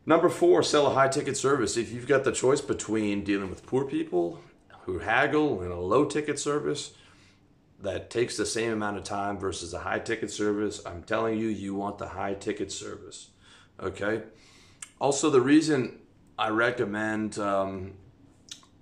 Number 0.04 0.28
four, 0.28 0.62
sell 0.62 0.88
a 0.88 0.94
high 0.94 1.08
ticket 1.08 1.36
service. 1.36 1.76
If 1.76 1.92
you've 1.92 2.08
got 2.08 2.24
the 2.24 2.32
choice 2.32 2.60
between 2.60 3.22
dealing 3.22 3.50
with 3.50 3.64
poor 3.66 3.84
people 3.84 4.40
who 4.82 4.98
haggle 4.98 5.62
and 5.62 5.70
a 5.70 5.78
low 5.78 6.04
ticket 6.04 6.40
service, 6.40 6.94
that 7.82 8.10
takes 8.10 8.36
the 8.36 8.46
same 8.46 8.72
amount 8.72 8.96
of 8.96 9.04
time 9.04 9.38
versus 9.38 9.74
a 9.74 9.80
high 9.80 9.98
ticket 9.98 10.30
service, 10.30 10.80
I'm 10.86 11.02
telling 11.02 11.38
you, 11.38 11.48
you 11.48 11.74
want 11.74 11.98
the 11.98 12.08
high 12.08 12.34
ticket 12.34 12.70
service. 12.70 13.30
Okay. 13.80 14.22
Also, 15.00 15.30
the 15.30 15.40
reason 15.40 15.98
I 16.38 16.50
recommend 16.50 17.38
um, 17.38 17.94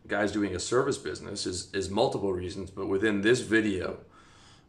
guys 0.06 0.32
doing 0.32 0.54
a 0.54 0.58
service 0.60 0.98
business 0.98 1.46
is, 1.46 1.72
is 1.72 1.88
multiple 1.88 2.32
reasons, 2.32 2.70
but 2.70 2.86
within 2.86 3.22
this 3.22 3.40
video, 3.40 3.98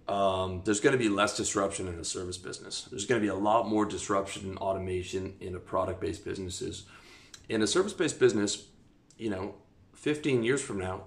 um, 0.08 0.62
there's 0.64 0.80
going 0.80 0.94
to 0.94 1.00
be 1.00 1.10
less 1.10 1.36
disruption 1.36 1.88
in 1.88 1.98
the 1.98 2.06
service 2.06 2.38
business. 2.38 2.88
There's 2.90 3.06
going 3.06 3.20
to 3.20 3.26
be 3.26 3.30
a 3.30 3.36
lot 3.36 3.68
more 3.68 3.86
disruption 3.86 4.50
and 4.50 4.58
automation 4.60 5.36
in 5.42 5.56
a 5.56 5.60
product 5.60 6.00
based 6.00 6.24
businesses. 6.24 6.84
In 7.50 7.62
a 7.62 7.68
service 7.68 7.94
based 7.94 8.20
business, 8.20 8.66
you 9.18 9.30
know, 9.30 9.56
15 9.96 10.44
years 10.44 10.62
from 10.62 10.80
now, 10.80 11.04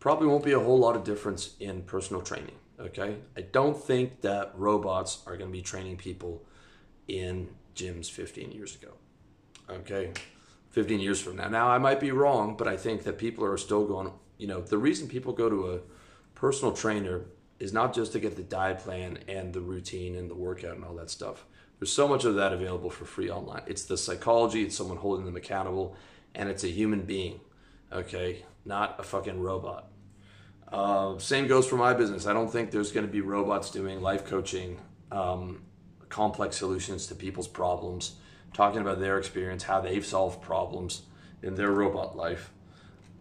probably 0.00 0.26
won't 0.26 0.44
be 0.44 0.52
a 0.52 0.60
whole 0.60 0.78
lot 0.78 0.96
of 0.96 1.04
difference 1.04 1.54
in 1.60 1.82
personal 1.82 2.22
training. 2.22 2.56
Okay. 2.78 3.16
I 3.36 3.40
don't 3.40 3.76
think 3.76 4.20
that 4.20 4.52
robots 4.56 5.22
are 5.26 5.36
going 5.36 5.50
to 5.50 5.56
be 5.56 5.62
training 5.62 5.96
people 5.96 6.44
in 7.08 7.48
gyms 7.74 8.10
15 8.10 8.52
years 8.52 8.74
ago. 8.74 8.92
Okay. 9.70 10.12
15 10.70 11.00
years 11.00 11.20
from 11.20 11.36
now. 11.36 11.48
Now, 11.48 11.68
I 11.68 11.78
might 11.78 12.00
be 12.00 12.10
wrong, 12.10 12.56
but 12.56 12.68
I 12.68 12.76
think 12.76 13.04
that 13.04 13.16
people 13.16 13.44
are 13.44 13.56
still 13.56 13.86
going, 13.86 14.12
you 14.36 14.46
know, 14.46 14.60
the 14.60 14.76
reason 14.78 15.08
people 15.08 15.32
go 15.32 15.48
to 15.48 15.72
a 15.72 15.80
personal 16.34 16.74
trainer 16.74 17.24
is 17.58 17.72
not 17.72 17.94
just 17.94 18.12
to 18.12 18.20
get 18.20 18.36
the 18.36 18.42
diet 18.42 18.80
plan 18.80 19.18
and 19.26 19.54
the 19.54 19.60
routine 19.60 20.14
and 20.14 20.28
the 20.28 20.34
workout 20.34 20.76
and 20.76 20.84
all 20.84 20.94
that 20.96 21.08
stuff. 21.08 21.46
There's 21.78 21.92
so 21.92 22.06
much 22.06 22.24
of 22.24 22.34
that 22.34 22.52
available 22.52 22.90
for 22.90 23.06
free 23.06 23.30
online. 23.30 23.62
It's 23.66 23.84
the 23.84 23.96
psychology, 23.96 24.64
it's 24.64 24.76
someone 24.76 24.98
holding 24.98 25.24
them 25.24 25.36
accountable, 25.36 25.96
and 26.34 26.48
it's 26.48 26.64
a 26.64 26.68
human 26.68 27.02
being, 27.02 27.40
okay, 27.92 28.44
not 28.66 28.96
a 28.98 29.02
fucking 29.02 29.40
robot. 29.40 29.90
Uh, 30.70 31.16
same 31.18 31.46
goes 31.46 31.66
for 31.66 31.76
my 31.76 31.94
business. 31.94 32.26
I 32.26 32.32
don't 32.32 32.50
think 32.50 32.70
there's 32.70 32.92
going 32.92 33.06
to 33.06 33.12
be 33.12 33.20
robots 33.20 33.70
doing 33.70 34.00
life 34.00 34.24
coaching, 34.24 34.80
um, 35.12 35.62
complex 36.08 36.56
solutions 36.56 37.06
to 37.06 37.14
people's 37.14 37.48
problems, 37.48 38.16
talking 38.52 38.80
about 38.80 38.98
their 38.98 39.18
experience, 39.18 39.62
how 39.62 39.80
they've 39.80 40.04
solved 40.04 40.42
problems 40.42 41.02
in 41.42 41.54
their 41.54 41.70
robot 41.70 42.16
life. 42.16 42.50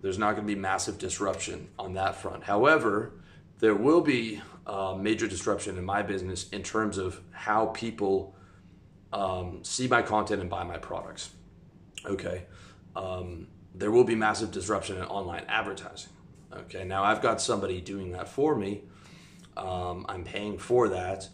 There's 0.02 0.18
not 0.18 0.36
going 0.36 0.48
to 0.48 0.54
be 0.54 0.60
massive 0.60 0.98
disruption 0.98 1.70
on 1.78 1.94
that 1.94 2.16
front. 2.16 2.44
However, 2.44 3.14
there 3.60 3.75
will 3.75 4.02
be 4.02 4.42
uh, 4.66 4.96
major 5.00 5.28
disruption 5.28 5.78
in 5.78 5.86
my 5.86 6.02
business 6.02 6.50
in 6.50 6.64
terms 6.64 6.98
of 6.98 7.22
how 7.32 7.68
people 7.68 8.36
um, 9.14 9.64
see 9.64 9.88
my 9.88 10.02
content 10.02 10.42
and 10.42 10.50
buy 10.50 10.64
my 10.64 10.78
products. 10.78 11.30
Okay. 12.06 12.46
Um, 12.96 13.48
there 13.77 13.91
will 13.91 14.03
be 14.03 14.15
massive 14.15 14.51
disruption 14.51 14.98
in 14.98 15.03
online 15.03 15.46
advertising. 15.48 16.12
Okay. 16.53 16.84
Now 16.84 17.03
I've 17.03 17.22
got 17.22 17.41
somebody 17.41 17.82
doing 17.82 18.12
that 18.12 18.29
for 18.29 18.55
me. 18.55 18.84
Um, 19.58 20.05
I'm 20.08 20.24
paying 20.24 20.58
for 20.58 20.89
that. 20.89 21.27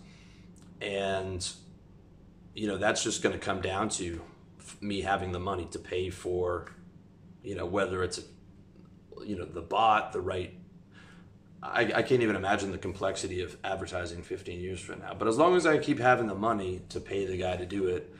And, 0.81 1.47
you 2.55 2.67
know, 2.67 2.77
that's 2.77 3.03
just 3.03 3.21
going 3.21 3.33
to 3.33 3.39
come 3.39 3.61
down 3.61 3.89
to 3.89 4.21
me 4.79 5.01
having 5.01 5.31
the 5.31 5.39
money 5.39 5.67
to 5.71 5.79
pay 5.79 6.09
for, 6.09 6.71
you 7.43 7.55
know, 7.55 7.65
whether 7.65 8.03
it's, 8.03 8.19
you 9.23 9.35
know, 9.37 9.45
the 9.45 9.61
bot, 9.61 10.11
the 10.11 10.21
right 10.21 10.55
I, 11.63 11.81
I, 11.81 12.01
can't 12.01 12.23
even 12.23 12.35
imagine 12.35 12.71
the 12.71 12.77
complexity 12.79 13.41
of 13.41 13.55
advertising 13.63 14.23
15 14.23 14.59
years 14.59 14.79
from 14.79 14.99
now. 14.99 15.13
But 15.13 15.27
as 15.27 15.37
long 15.37 15.55
as 15.55 15.67
I 15.67 15.77
keep 15.77 15.99
having 15.99 16.25
the 16.25 16.35
money 16.35 16.81
to 16.89 16.99
pay 16.99 17.25
the 17.25 17.37
guy 17.37 17.55
to 17.55 17.67
do 17.67 17.87
it, 17.87 18.13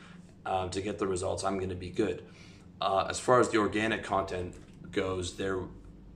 um, 0.46 0.70
to 0.70 0.80
get 0.80 0.98
the 0.98 1.08
results, 1.08 1.42
I'm 1.42 1.56
going 1.56 1.70
to 1.70 1.74
be 1.74 1.90
good. 1.90 2.22
Uh, 2.82 3.06
as 3.08 3.20
far 3.20 3.38
as 3.38 3.48
the 3.50 3.58
organic 3.58 4.02
content 4.02 4.56
goes, 4.90 5.36
there 5.36 5.60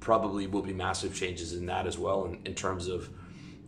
probably 0.00 0.48
will 0.48 0.62
be 0.62 0.72
massive 0.72 1.14
changes 1.14 1.52
in 1.52 1.66
that 1.66 1.86
as 1.86 1.96
well. 1.96 2.24
In, 2.24 2.40
in 2.44 2.54
terms 2.56 2.88
of, 2.88 3.08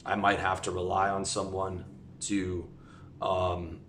I 0.04 0.16
might 0.16 0.40
have 0.40 0.60
to 0.62 0.72
rely 0.72 1.08
on 1.08 1.24
someone 1.24 1.84
to, 2.22 2.68
um, 3.22 3.82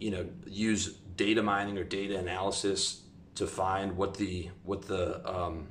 you 0.00 0.10
know, 0.12 0.26
use 0.46 0.94
data 1.14 1.42
mining 1.42 1.76
or 1.76 1.84
data 1.84 2.18
analysis 2.18 3.02
to 3.34 3.46
find 3.46 3.98
what 3.98 4.14
the 4.14 4.48
what 4.62 4.80
the 4.80 5.06
um, 5.30 5.66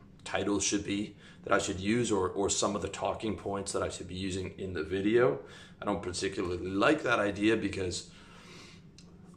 should 0.59 0.85
be 0.85 1.15
that 1.43 1.51
I 1.51 1.57
should 1.57 1.79
use 1.79 2.11
or, 2.11 2.29
or 2.29 2.47
some 2.47 2.75
of 2.75 2.83
the 2.83 2.89
talking 2.89 3.35
points 3.35 3.71
that 3.71 3.81
I 3.81 3.89
should 3.89 4.07
be 4.07 4.13
using 4.13 4.53
in 4.59 4.73
the 4.73 4.83
video. 4.83 5.39
I 5.81 5.85
don't 5.85 6.03
particularly 6.03 6.69
like 6.69 7.01
that 7.01 7.17
idea 7.17 7.57
because 7.57 8.11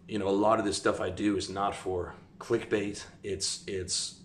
you 0.06 0.18
know 0.18 0.28
a 0.28 0.38
lot 0.46 0.58
of 0.58 0.66
this 0.66 0.76
stuff 0.76 1.00
I 1.00 1.08
do 1.08 1.38
is 1.38 1.48
not 1.48 1.74
for 1.74 2.14
clickbait. 2.44 3.04
It's 3.22 3.64
it's 3.66 4.20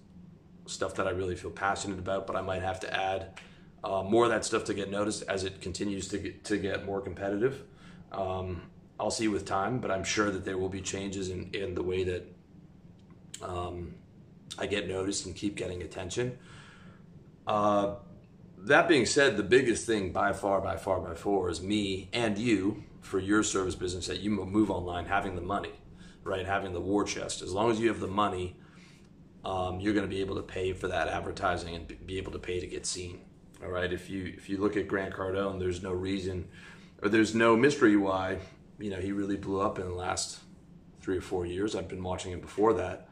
stuff 0.65 0.95
that 0.95 1.07
I 1.07 1.11
really 1.11 1.35
feel 1.35 1.51
passionate 1.51 1.99
about, 1.99 2.27
but 2.27 2.35
I 2.35 2.41
might 2.41 2.61
have 2.61 2.79
to 2.81 2.93
add 2.93 3.39
uh, 3.83 4.03
more 4.03 4.25
of 4.25 4.29
that 4.31 4.45
stuff 4.45 4.65
to 4.65 4.73
get 4.73 4.91
noticed 4.91 5.23
as 5.27 5.43
it 5.43 5.61
continues 5.61 6.07
to 6.09 6.17
get, 6.19 6.43
to 6.45 6.57
get 6.57 6.85
more 6.85 7.01
competitive. 7.01 7.63
Um, 8.11 8.61
I'll 8.99 9.11
see 9.11 9.27
with 9.27 9.45
time, 9.45 9.79
but 9.79 9.89
I'm 9.89 10.03
sure 10.03 10.29
that 10.29 10.43
there 10.43 10.57
will 10.57 10.69
be 10.69 10.81
changes 10.81 11.29
in, 11.29 11.49
in 11.53 11.73
the 11.73 11.81
way 11.81 12.03
that 12.03 12.35
um, 13.41 13.95
I 14.57 14.65
get 14.67 14.87
noticed 14.87 15.25
and 15.25 15.35
keep 15.35 15.55
getting 15.55 15.81
attention. 15.81 16.37
Uh, 17.47 17.95
that 18.57 18.89
being 18.89 19.05
said, 19.05 19.37
the 19.37 19.43
biggest 19.43 19.87
thing 19.87 20.11
by 20.11 20.33
far, 20.33 20.59
by 20.59 20.75
far, 20.75 20.99
by 20.99 21.15
far 21.15 21.49
is 21.49 21.61
me 21.61 22.09
and 22.11 22.37
you 22.37 22.83
for 22.99 23.19
your 23.19 23.41
service 23.41 23.75
business 23.75 24.07
that 24.07 24.19
you 24.19 24.29
move 24.29 24.69
online 24.69 25.05
having 25.05 25.35
the 25.35 25.41
money, 25.41 25.71
right? 26.29 26.45
Having 26.45 26.73
the 26.73 26.81
war 26.81 27.03
chest. 27.03 27.41
As 27.41 27.51
long 27.51 27.71
as 27.71 27.79
you 27.79 27.87
have 27.89 27.99
the 27.99 28.07
money, 28.07 28.55
um, 29.43 29.79
you're 29.79 29.93
going 29.93 30.05
to 30.05 30.09
be 30.09 30.21
able 30.21 30.35
to 30.35 30.41
pay 30.41 30.73
for 30.73 30.87
that 30.87 31.07
advertising 31.07 31.75
and 31.75 32.05
be 32.05 32.17
able 32.17 32.31
to 32.31 32.39
pay 32.39 32.59
to 32.59 32.67
get 32.67 32.85
seen. 32.85 33.21
All 33.63 33.69
right. 33.69 33.91
If 33.91 34.09
you 34.09 34.33
if 34.37 34.49
you 34.49 34.57
look 34.57 34.77
at 34.77 34.87
Grant 34.87 35.13
Cardone, 35.13 35.59
there's 35.59 35.81
no 35.83 35.91
reason 35.91 36.47
or 37.01 37.09
there's 37.09 37.35
no 37.35 37.57
mystery 37.57 37.97
why 37.97 38.39
you 38.79 38.89
know 38.89 38.97
he 38.97 39.11
really 39.11 39.37
blew 39.37 39.59
up 39.59 39.79
in 39.79 39.85
the 39.85 39.93
last 39.93 40.39
three 41.01 41.17
or 41.17 41.21
four 41.21 41.45
years. 41.45 41.75
I've 41.75 41.87
been 41.87 42.03
watching 42.03 42.31
him 42.31 42.41
before 42.41 42.73
that. 42.75 43.09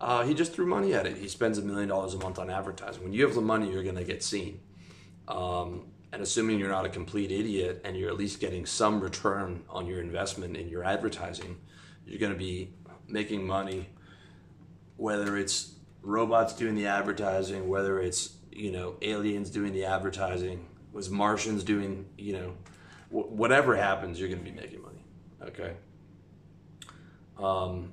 Uh, 0.00 0.24
he 0.24 0.34
just 0.34 0.52
threw 0.52 0.66
money 0.66 0.94
at 0.94 1.06
it. 1.06 1.16
He 1.16 1.28
spends 1.28 1.58
a 1.58 1.62
million 1.62 1.88
dollars 1.88 2.14
a 2.14 2.18
month 2.18 2.38
on 2.38 2.50
advertising. 2.50 3.02
When 3.04 3.12
you 3.12 3.24
have 3.24 3.34
the 3.34 3.40
money, 3.40 3.70
you're 3.70 3.84
going 3.84 3.96
to 3.96 4.04
get 4.04 4.22
seen. 4.22 4.60
Um, 5.28 5.86
and 6.12 6.20
assuming 6.20 6.58
you're 6.58 6.68
not 6.68 6.84
a 6.84 6.88
complete 6.88 7.30
idiot 7.30 7.80
and 7.84 7.96
you're 7.96 8.10
at 8.10 8.16
least 8.16 8.40
getting 8.40 8.66
some 8.66 9.00
return 9.00 9.62
on 9.70 9.86
your 9.86 10.00
investment 10.00 10.56
in 10.56 10.68
your 10.68 10.84
advertising, 10.84 11.56
you're 12.06 12.18
going 12.18 12.32
to 12.32 12.38
be 12.38 12.72
making 13.08 13.46
money. 13.46 13.88
Whether 14.96 15.36
it's 15.36 15.74
robots 16.02 16.54
doing 16.54 16.74
the 16.74 16.86
advertising, 16.86 17.68
whether 17.68 18.00
it's 18.00 18.36
you 18.50 18.70
know 18.70 18.96
aliens 19.02 19.50
doing 19.50 19.72
the 19.72 19.84
advertising, 19.84 20.68
was 20.92 21.10
Martians 21.10 21.64
doing 21.64 22.06
you 22.16 22.34
know 22.34 22.54
whatever 23.10 23.76
happens, 23.76 24.18
you're 24.18 24.28
going 24.28 24.42
to 24.42 24.50
be 24.50 24.56
making 24.56 24.82
money. 24.82 25.04
Okay. 25.42 25.72
Um, 27.38 27.92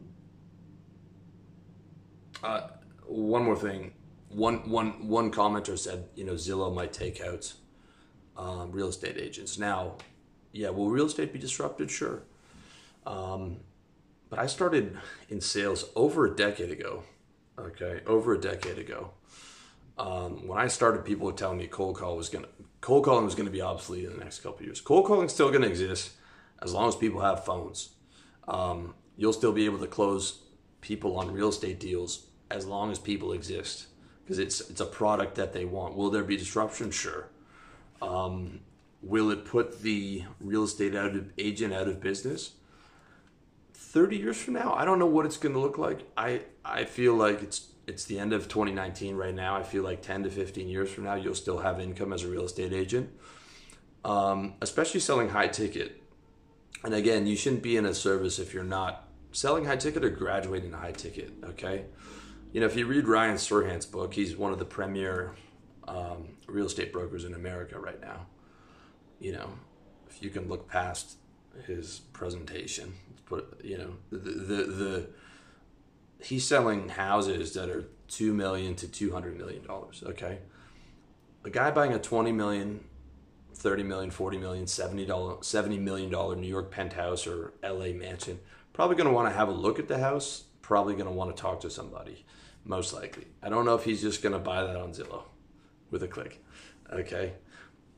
uh, 2.44 2.68
one 3.06 3.44
more 3.44 3.56
thing. 3.56 3.94
One, 4.30 4.70
one, 4.70 5.08
one 5.08 5.32
commenter 5.32 5.78
said, 5.78 6.06
you 6.16 6.24
know, 6.24 6.34
Zillow 6.34 6.74
might 6.74 6.94
take 6.94 7.20
out 7.22 7.52
um, 8.38 8.72
real 8.72 8.88
estate 8.88 9.18
agents. 9.18 9.58
Now, 9.58 9.96
yeah, 10.52 10.70
will 10.70 10.90
real 10.90 11.08
estate 11.08 11.34
be 11.34 11.40
disrupted? 11.40 11.90
Sure. 11.90 12.22
Um, 13.06 13.58
but 14.30 14.40
I 14.40 14.46
started 14.48 14.98
in 15.30 15.42
sales 15.42 15.86
over 15.96 16.26
a 16.26 16.36
decade 16.36 16.72
ago. 16.72 17.04
Okay, 17.58 18.02
over 18.08 18.34
a 18.34 18.40
decade 18.40 18.78
ago. 18.78 19.12
Um, 19.98 20.48
when 20.48 20.58
I 20.58 20.68
started, 20.68 21.04
people 21.04 21.28
were 21.28 21.34
telling 21.34 21.58
me 21.58 21.68
cold 21.68 21.98
call 21.98 22.16
was 22.16 22.30
gonna 22.30 22.48
cold 22.82 23.04
calling 23.04 23.26
was 23.26 23.36
gonna 23.36 23.50
be 23.50 23.62
obsolete 23.62 24.06
in 24.06 24.14
the 24.14 24.24
next 24.24 24.40
couple 24.40 24.66
years. 24.66 24.80
Cold 24.80 25.06
calling 25.06 25.26
is 25.26 25.34
still 25.34 25.52
gonna 25.52 25.68
exist 25.68 26.12
as 26.62 26.74
long 26.74 26.88
as 26.88 26.96
people 26.96 27.22
have 27.22 27.44
phones. 27.44 27.90
Um, 28.48 28.96
you'll 29.18 29.34
still 29.34 29.52
be 29.52 29.66
able 29.66 29.80
to 29.80 29.88
close 29.88 30.44
people 30.82 31.18
on 31.18 31.32
real 31.32 31.50
estate 31.50 31.80
deals 31.80 32.28
as 32.50 32.66
long 32.66 32.92
as 32.92 32.98
people 32.98 33.34
exist 33.34 33.88
because 34.24 34.40
it's 34.40 34.62
it's 34.70 34.80
a 34.80 34.86
product 34.86 35.36
that 35.36 35.54
they 35.54 35.66
want. 35.66 35.96
Will 35.96 36.10
there 36.10 36.24
be 36.24 36.38
disruption? 36.38 36.92
Sure. 36.92 37.30
Um, 38.02 38.62
will 39.02 39.32
it 39.32 39.46
put 39.46 39.82
the 39.82 40.24
real 40.40 40.64
estate 40.64 40.96
out 40.96 41.16
of, 41.16 41.32
agent 41.38 41.74
out 41.74 41.88
of 41.88 42.00
business? 42.00 42.52
30 43.90 44.18
years 44.18 44.40
from 44.40 44.54
now, 44.54 44.74
I 44.74 44.86
don't 44.86 45.00
know 45.00 45.08
what 45.08 45.26
it's 45.26 45.38
going 45.38 45.54
to 45.54 45.60
look 45.60 45.80
like. 45.80 46.02
I 46.16 46.42
I 46.64 46.86
feel 46.86 47.16
like 47.16 47.42
it's 47.42 47.70
it's 47.88 48.06
the 48.06 48.20
end 48.20 48.34
of 48.34 48.48
2019 48.48 49.16
right 49.16 49.34
now. 49.34 49.56
I 49.56 49.64
feel 49.64 49.84
like 49.84 50.04
10 50.04 50.24
to 50.24 50.30
15 50.30 50.68
years 50.68 50.92
from 50.92 51.06
now, 51.06 51.16
you'll 51.16 51.34
still 51.34 51.58
have 51.58 51.80
income 51.80 52.14
as 52.14 52.24
a 52.24 52.28
real 52.28 52.46
estate 52.46 52.72
agent, 52.72 53.10
um, 54.06 54.54
especially 54.62 55.00
selling 55.00 55.30
high 55.30 55.48
ticket. 55.48 56.04
And 56.84 56.94
again, 56.94 57.26
you 57.26 57.36
shouldn't 57.36 57.64
be 57.64 57.78
in 57.78 57.86
a 57.88 57.96
service 57.96 58.38
if 58.38 58.54
you're 58.54 58.64
not 58.64 59.08
selling 59.32 59.66
high 59.66 59.78
ticket 59.78 60.06
or 60.06 60.12
graduating 60.12 60.72
high 60.72 60.92
ticket. 60.92 61.34
Okay, 61.44 61.86
you 62.54 62.60
know, 62.60 62.68
if 62.68 62.76
you 62.76 62.86
read 62.86 63.08
Ryan 63.08 63.38
Serhant's 63.38 63.88
book, 63.88 64.14
he's 64.14 64.38
one 64.38 64.54
of 64.54 64.60
the 64.60 64.66
premier 64.66 65.34
um, 65.88 66.38
real 66.46 66.68
estate 66.68 66.94
brokers 66.94 67.26
in 67.26 67.34
America 67.34 67.80
right 67.80 68.00
now. 68.00 68.28
You 69.20 69.32
know, 69.32 69.50
if 70.08 70.22
you 70.22 70.30
can 70.30 70.48
look 70.48 70.68
past 70.68 71.18
his 71.66 72.02
presentation, 72.14 72.94
put 73.30 73.62
you 73.64 73.78
know 73.78 73.94
the 74.12 74.18
the, 74.18 74.64
the 74.64 75.08
he's 76.22 76.46
selling 76.46 76.90
houses 76.90 77.54
that 77.54 77.70
are 77.70 77.86
two 78.08 78.34
million 78.34 78.76
to 78.76 78.88
two 78.88 79.12
hundred 79.12 79.38
million 79.38 79.66
dollars. 79.66 80.04
Okay, 80.06 80.40
a 81.46 81.50
guy 81.50 81.72
buying 81.72 81.94
a 81.94 82.00
twenty 82.00 82.32
million 82.32 82.82
30 83.56 83.84
million 83.84 84.10
40 84.10 84.38
million 84.38 84.68
70 84.68 85.06
dollar 85.06 85.36
70 85.44 85.80
million 85.80 86.10
dollar 86.10 86.34
new 86.34 86.48
york 86.48 86.72
penthouse 86.72 87.28
or 87.28 87.52
la 87.62 87.88
mansion 87.88 88.40
probably 88.72 88.96
going 88.96 89.08
to 89.08 89.12
want 89.12 89.28
to 89.28 89.36
have 89.36 89.50
a 89.50 89.52
look 89.52 89.80
at 89.80 89.90
the 89.90 89.98
house 89.98 90.46
probably 90.62 90.94
going 90.94 91.08
to 91.08 91.12
want 91.12 91.36
to 91.36 91.42
talk 91.42 91.60
to 91.60 91.70
somebody 91.70 92.24
most 92.70 92.94
likely. 92.94 93.26
I 93.42 93.50
don't 93.50 93.66
know 93.66 93.76
if 93.76 93.84
he's 93.84 94.02
just 94.02 94.22
going 94.22 94.34
to 94.34 94.40
buy 94.40 94.64
that 94.64 94.76
on 94.76 94.92
Zillow 94.94 95.24
with 95.92 96.04
a 96.04 96.08
click. 96.08 96.44
Okay. 96.92 97.34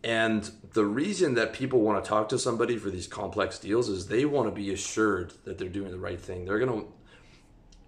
And 0.04 0.50
the 0.74 0.86
reason 0.86 1.36
that 1.36 1.54
people 1.54 1.82
want 1.82 2.04
to 2.04 2.08
talk 2.10 2.30
to 2.30 2.40
somebody 2.40 2.78
for 2.78 2.90
these 2.90 3.08
complex 3.08 3.60
deals 3.60 3.88
is 3.88 4.08
they 4.08 4.26
want 4.26 4.48
to 4.48 4.52
be 4.52 4.74
assured 4.74 5.34
that 5.46 5.58
they're 5.58 5.70
doing 5.70 5.92
the 5.92 6.00
right 6.00 6.20
thing. 6.20 6.46
They're 6.46 6.60
going 6.60 6.82
to, 6.82 6.88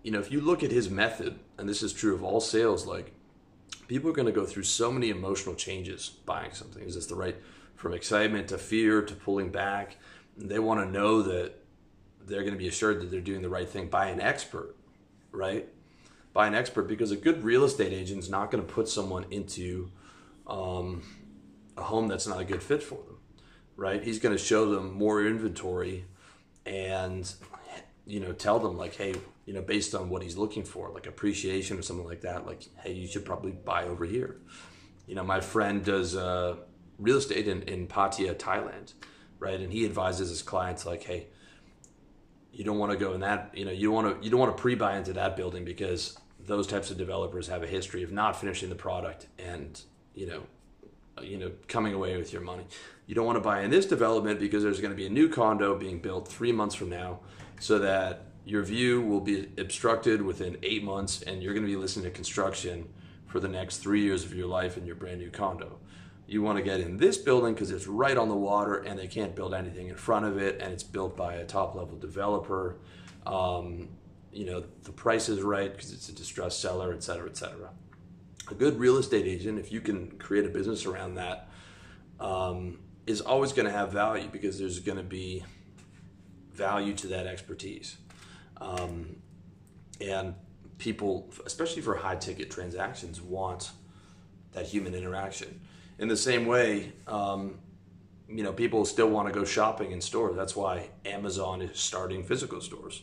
you 0.03 0.11
know, 0.11 0.19
if 0.19 0.31
you 0.31 0.39
look 0.39 0.63
at 0.63 0.71
his 0.71 0.89
method, 0.89 1.39
and 1.57 1.67
this 1.67 1.81
is 1.81 1.91
true 1.91 2.13
of 2.13 2.23
all 2.23 2.39
sales, 2.39 2.85
like 2.85 3.13
people 3.87 4.09
are 4.09 4.13
going 4.13 4.27
to 4.27 4.31
go 4.31 4.45
through 4.45 4.63
so 4.63 4.91
many 4.91 5.09
emotional 5.09 5.55
changes 5.55 6.09
buying 6.25 6.53
something. 6.53 6.83
Is 6.83 6.95
this 6.95 7.07
the 7.07 7.15
right, 7.15 7.35
from 7.75 7.93
excitement 7.93 8.47
to 8.49 8.57
fear 8.57 9.01
to 9.01 9.15
pulling 9.15 9.49
back? 9.49 9.97
They 10.37 10.59
want 10.59 10.81
to 10.81 10.91
know 10.91 11.23
that 11.23 11.53
they're 12.25 12.41
going 12.41 12.53
to 12.53 12.59
be 12.59 12.67
assured 12.67 13.01
that 13.01 13.09
they're 13.11 13.21
doing 13.21 13.41
the 13.41 13.49
right 13.49 13.67
thing 13.67 13.87
by 13.87 14.07
an 14.07 14.21
expert, 14.21 14.75
right? 15.31 15.67
By 16.31 16.47
an 16.47 16.55
expert, 16.55 16.83
because 16.83 17.11
a 17.11 17.17
good 17.17 17.43
real 17.43 17.63
estate 17.63 17.91
agent 17.91 18.19
is 18.19 18.29
not 18.29 18.51
going 18.51 18.65
to 18.65 18.71
put 18.71 18.87
someone 18.87 19.25
into, 19.31 19.91
um, 20.47 21.03
a 21.77 21.83
home 21.83 22.07
that's 22.07 22.27
not 22.27 22.39
a 22.39 22.45
good 22.45 22.63
fit 22.63 22.83
for 22.83 22.95
them, 22.95 23.17
right? 23.75 24.03
He's 24.03 24.19
going 24.19 24.35
to 24.35 24.43
show 24.43 24.69
them 24.69 24.93
more 24.93 25.25
inventory 25.25 26.05
and, 26.65 27.31
you 28.05 28.19
know, 28.19 28.31
tell 28.31 28.59
them 28.59 28.77
like, 28.77 28.95
hey, 28.95 29.15
you 29.45 29.53
know, 29.53 29.61
based 29.61 29.93
on 29.93 30.09
what 30.09 30.21
he's 30.21 30.37
looking 30.37 30.63
for, 30.63 30.89
like 30.91 31.07
appreciation 31.07 31.77
or 31.77 31.81
something 31.81 32.05
like 32.05 32.21
that, 32.21 32.45
like, 32.45 32.63
hey, 32.81 32.93
you 32.93 33.07
should 33.07 33.25
probably 33.25 33.51
buy 33.51 33.85
over 33.85 34.05
here. 34.05 34.37
You 35.07 35.15
know, 35.15 35.23
my 35.23 35.41
friend 35.41 35.83
does 35.83 36.15
uh, 36.15 36.55
real 36.97 37.17
estate 37.17 37.47
in, 37.47 37.63
in 37.63 37.87
Pattaya, 37.87 38.35
Thailand, 38.35 38.93
right? 39.39 39.59
And 39.59 39.71
he 39.71 39.85
advises 39.85 40.29
his 40.29 40.41
clients 40.41 40.85
like, 40.85 41.03
hey, 41.03 41.27
you 42.53 42.63
don't 42.63 42.77
want 42.77 42.91
to 42.91 42.97
go 42.97 43.13
in 43.13 43.21
that, 43.21 43.51
you 43.53 43.65
know, 43.65 43.71
you 43.71 43.87
don't 43.87 43.95
want 43.95 44.19
to 44.19 44.23
you 44.23 44.29
don't 44.29 44.39
want 44.39 44.55
to 44.55 44.61
pre-buy 44.61 44.97
into 44.97 45.13
that 45.13 45.35
building 45.35 45.65
because 45.65 46.17
those 46.39 46.67
types 46.67 46.91
of 46.91 46.97
developers 46.97 47.47
have 47.47 47.63
a 47.63 47.67
history 47.67 48.03
of 48.03 48.11
not 48.11 48.39
finishing 48.39 48.69
the 48.69 48.75
product 48.75 49.27
and, 49.39 49.81
you 50.13 50.27
know, 50.27 50.43
you 51.21 51.37
know 51.37 51.51
coming 51.67 51.93
away 51.93 52.17
with 52.17 52.33
your 52.33 52.41
money. 52.41 52.65
You 53.05 53.15
don't 53.15 53.25
want 53.25 53.37
to 53.37 53.41
buy 53.41 53.61
in 53.61 53.69
this 53.69 53.85
development 53.85 54.39
because 54.39 54.63
there's 54.63 54.79
going 54.79 54.91
to 54.91 54.97
be 54.97 55.05
a 55.05 55.09
new 55.09 55.29
condo 55.29 55.77
being 55.77 55.99
built 55.99 56.27
three 56.27 56.51
months 56.51 56.75
from 56.75 56.89
now, 56.89 57.19
so 57.59 57.79
that 57.79 58.25
your 58.45 58.63
view 58.63 59.01
will 59.01 59.21
be 59.21 59.49
obstructed 59.57 60.21
within 60.21 60.57
eight 60.63 60.83
months, 60.83 61.21
and 61.21 61.41
you're 61.41 61.53
going 61.53 61.65
to 61.65 61.71
be 61.71 61.77
listening 61.77 62.05
to 62.05 62.11
construction 62.11 62.89
for 63.27 63.39
the 63.39 63.47
next 63.47 63.77
three 63.77 64.01
years 64.01 64.23
of 64.25 64.33
your 64.33 64.47
life 64.47 64.77
in 64.77 64.85
your 64.85 64.95
brand 64.95 65.19
new 65.19 65.29
condo. 65.29 65.79
You 66.27 66.41
want 66.41 66.57
to 66.57 66.63
get 66.63 66.79
in 66.79 66.97
this 66.97 67.17
building 67.17 67.53
because 67.53 67.71
it's 67.71 67.87
right 67.87 68.17
on 68.17 68.29
the 68.29 68.35
water 68.35 68.77
and 68.77 68.97
they 68.97 69.07
can't 69.07 69.35
build 69.35 69.53
anything 69.53 69.87
in 69.87 69.95
front 69.95 70.25
of 70.25 70.37
it, 70.37 70.61
and 70.61 70.73
it's 70.73 70.83
built 70.83 71.15
by 71.15 71.35
a 71.35 71.45
top 71.45 71.75
level 71.75 71.97
developer. 71.97 72.77
Um, 73.25 73.89
you 74.31 74.45
know, 74.45 74.63
the 74.83 74.91
price 74.91 75.29
is 75.29 75.41
right 75.41 75.71
because 75.71 75.93
it's 75.93 76.09
a 76.09 76.13
distressed 76.13 76.59
seller, 76.59 76.93
et 76.93 77.03
cetera, 77.03 77.29
et 77.29 77.37
cetera 77.37 77.69
a 78.53 78.55
good 78.55 78.77
real 78.77 78.97
estate 78.97 79.25
agent, 79.25 79.57
if 79.57 79.71
you 79.71 79.81
can 79.81 80.11
create 80.19 80.45
a 80.45 80.49
business 80.49 80.85
around 80.85 81.15
that, 81.15 81.49
um, 82.19 82.79
is 83.07 83.19
always 83.19 83.51
going 83.51 83.65
to 83.65 83.71
have 83.71 83.91
value 83.91 84.29
because 84.31 84.59
there's 84.59 84.79
going 84.79 84.99
to 84.99 85.03
be 85.03 85.43
value 86.53 86.93
to 86.93 87.07
that 87.07 87.25
expertise. 87.25 87.97
Um, 88.61 89.15
and 89.99 90.35
people, 90.77 91.33
especially 91.47 91.81
for 91.81 91.95
high 91.95 92.15
ticket 92.15 92.51
transactions, 92.51 93.19
want 93.21 93.71
that 94.51 94.67
human 94.67 94.93
interaction. 94.93 95.59
In 95.97 96.07
the 96.07 96.17
same 96.17 96.45
way, 96.45 96.93
um, 97.07 97.57
you 98.29 98.43
know, 98.43 98.53
people 98.53 98.85
still 98.85 99.09
want 99.09 99.27
to 99.27 99.33
go 99.33 99.43
shopping 99.43 99.91
in 99.91 99.99
stores. 99.99 100.35
That's 100.35 100.55
why 100.55 100.89
Amazon 101.05 101.63
is 101.63 101.79
starting 101.79 102.23
physical 102.23 102.61
stores. 102.61 103.01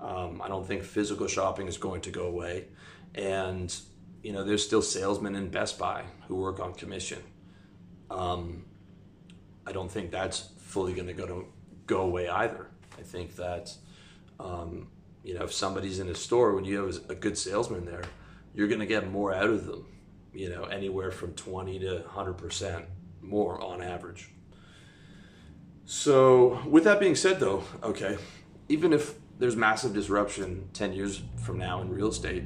Um, 0.00 0.42
I 0.42 0.48
don't 0.48 0.66
think 0.66 0.82
physical 0.82 1.28
shopping 1.28 1.68
is 1.68 1.78
going 1.78 2.00
to 2.02 2.10
go 2.10 2.26
away. 2.26 2.66
And 3.14 3.74
you 4.22 4.32
know, 4.32 4.44
there's 4.44 4.64
still 4.64 4.82
salesmen 4.82 5.34
in 5.34 5.48
Best 5.48 5.78
Buy 5.78 6.04
who 6.28 6.36
work 6.36 6.60
on 6.60 6.74
commission. 6.74 7.22
Um, 8.10 8.64
I 9.66 9.72
don't 9.72 9.90
think 9.90 10.10
that's 10.10 10.50
fully 10.58 10.92
going 10.92 11.06
to 11.06 11.12
go 11.12 11.26
to 11.26 11.46
go 11.86 12.02
away 12.02 12.28
either. 12.28 12.66
I 12.98 13.02
think 13.02 13.36
that 13.36 13.72
um, 14.38 14.88
you 15.22 15.34
know 15.34 15.44
if 15.44 15.52
somebody's 15.52 16.00
in 16.00 16.08
a 16.08 16.14
store 16.14 16.54
when 16.54 16.64
you 16.64 16.84
have 16.84 17.00
a 17.08 17.14
good 17.14 17.38
salesman 17.38 17.84
there, 17.84 18.04
you're 18.54 18.68
going 18.68 18.80
to 18.80 18.86
get 18.86 19.10
more 19.10 19.32
out 19.32 19.48
of 19.48 19.66
them. 19.66 19.86
You 20.32 20.50
know, 20.50 20.64
anywhere 20.64 21.10
from 21.10 21.34
twenty 21.34 21.78
to 21.80 22.04
hundred 22.08 22.34
percent 22.34 22.84
more 23.20 23.60
on 23.60 23.82
average. 23.82 24.30
So, 25.84 26.62
with 26.68 26.84
that 26.84 27.00
being 27.00 27.16
said, 27.16 27.40
though, 27.40 27.64
okay, 27.82 28.16
even 28.68 28.92
if 28.92 29.14
there's 29.38 29.56
massive 29.56 29.92
disruption 29.92 30.68
ten 30.72 30.92
years 30.92 31.22
from 31.42 31.58
now 31.58 31.80
in 31.80 31.90
real 31.90 32.08
estate 32.08 32.44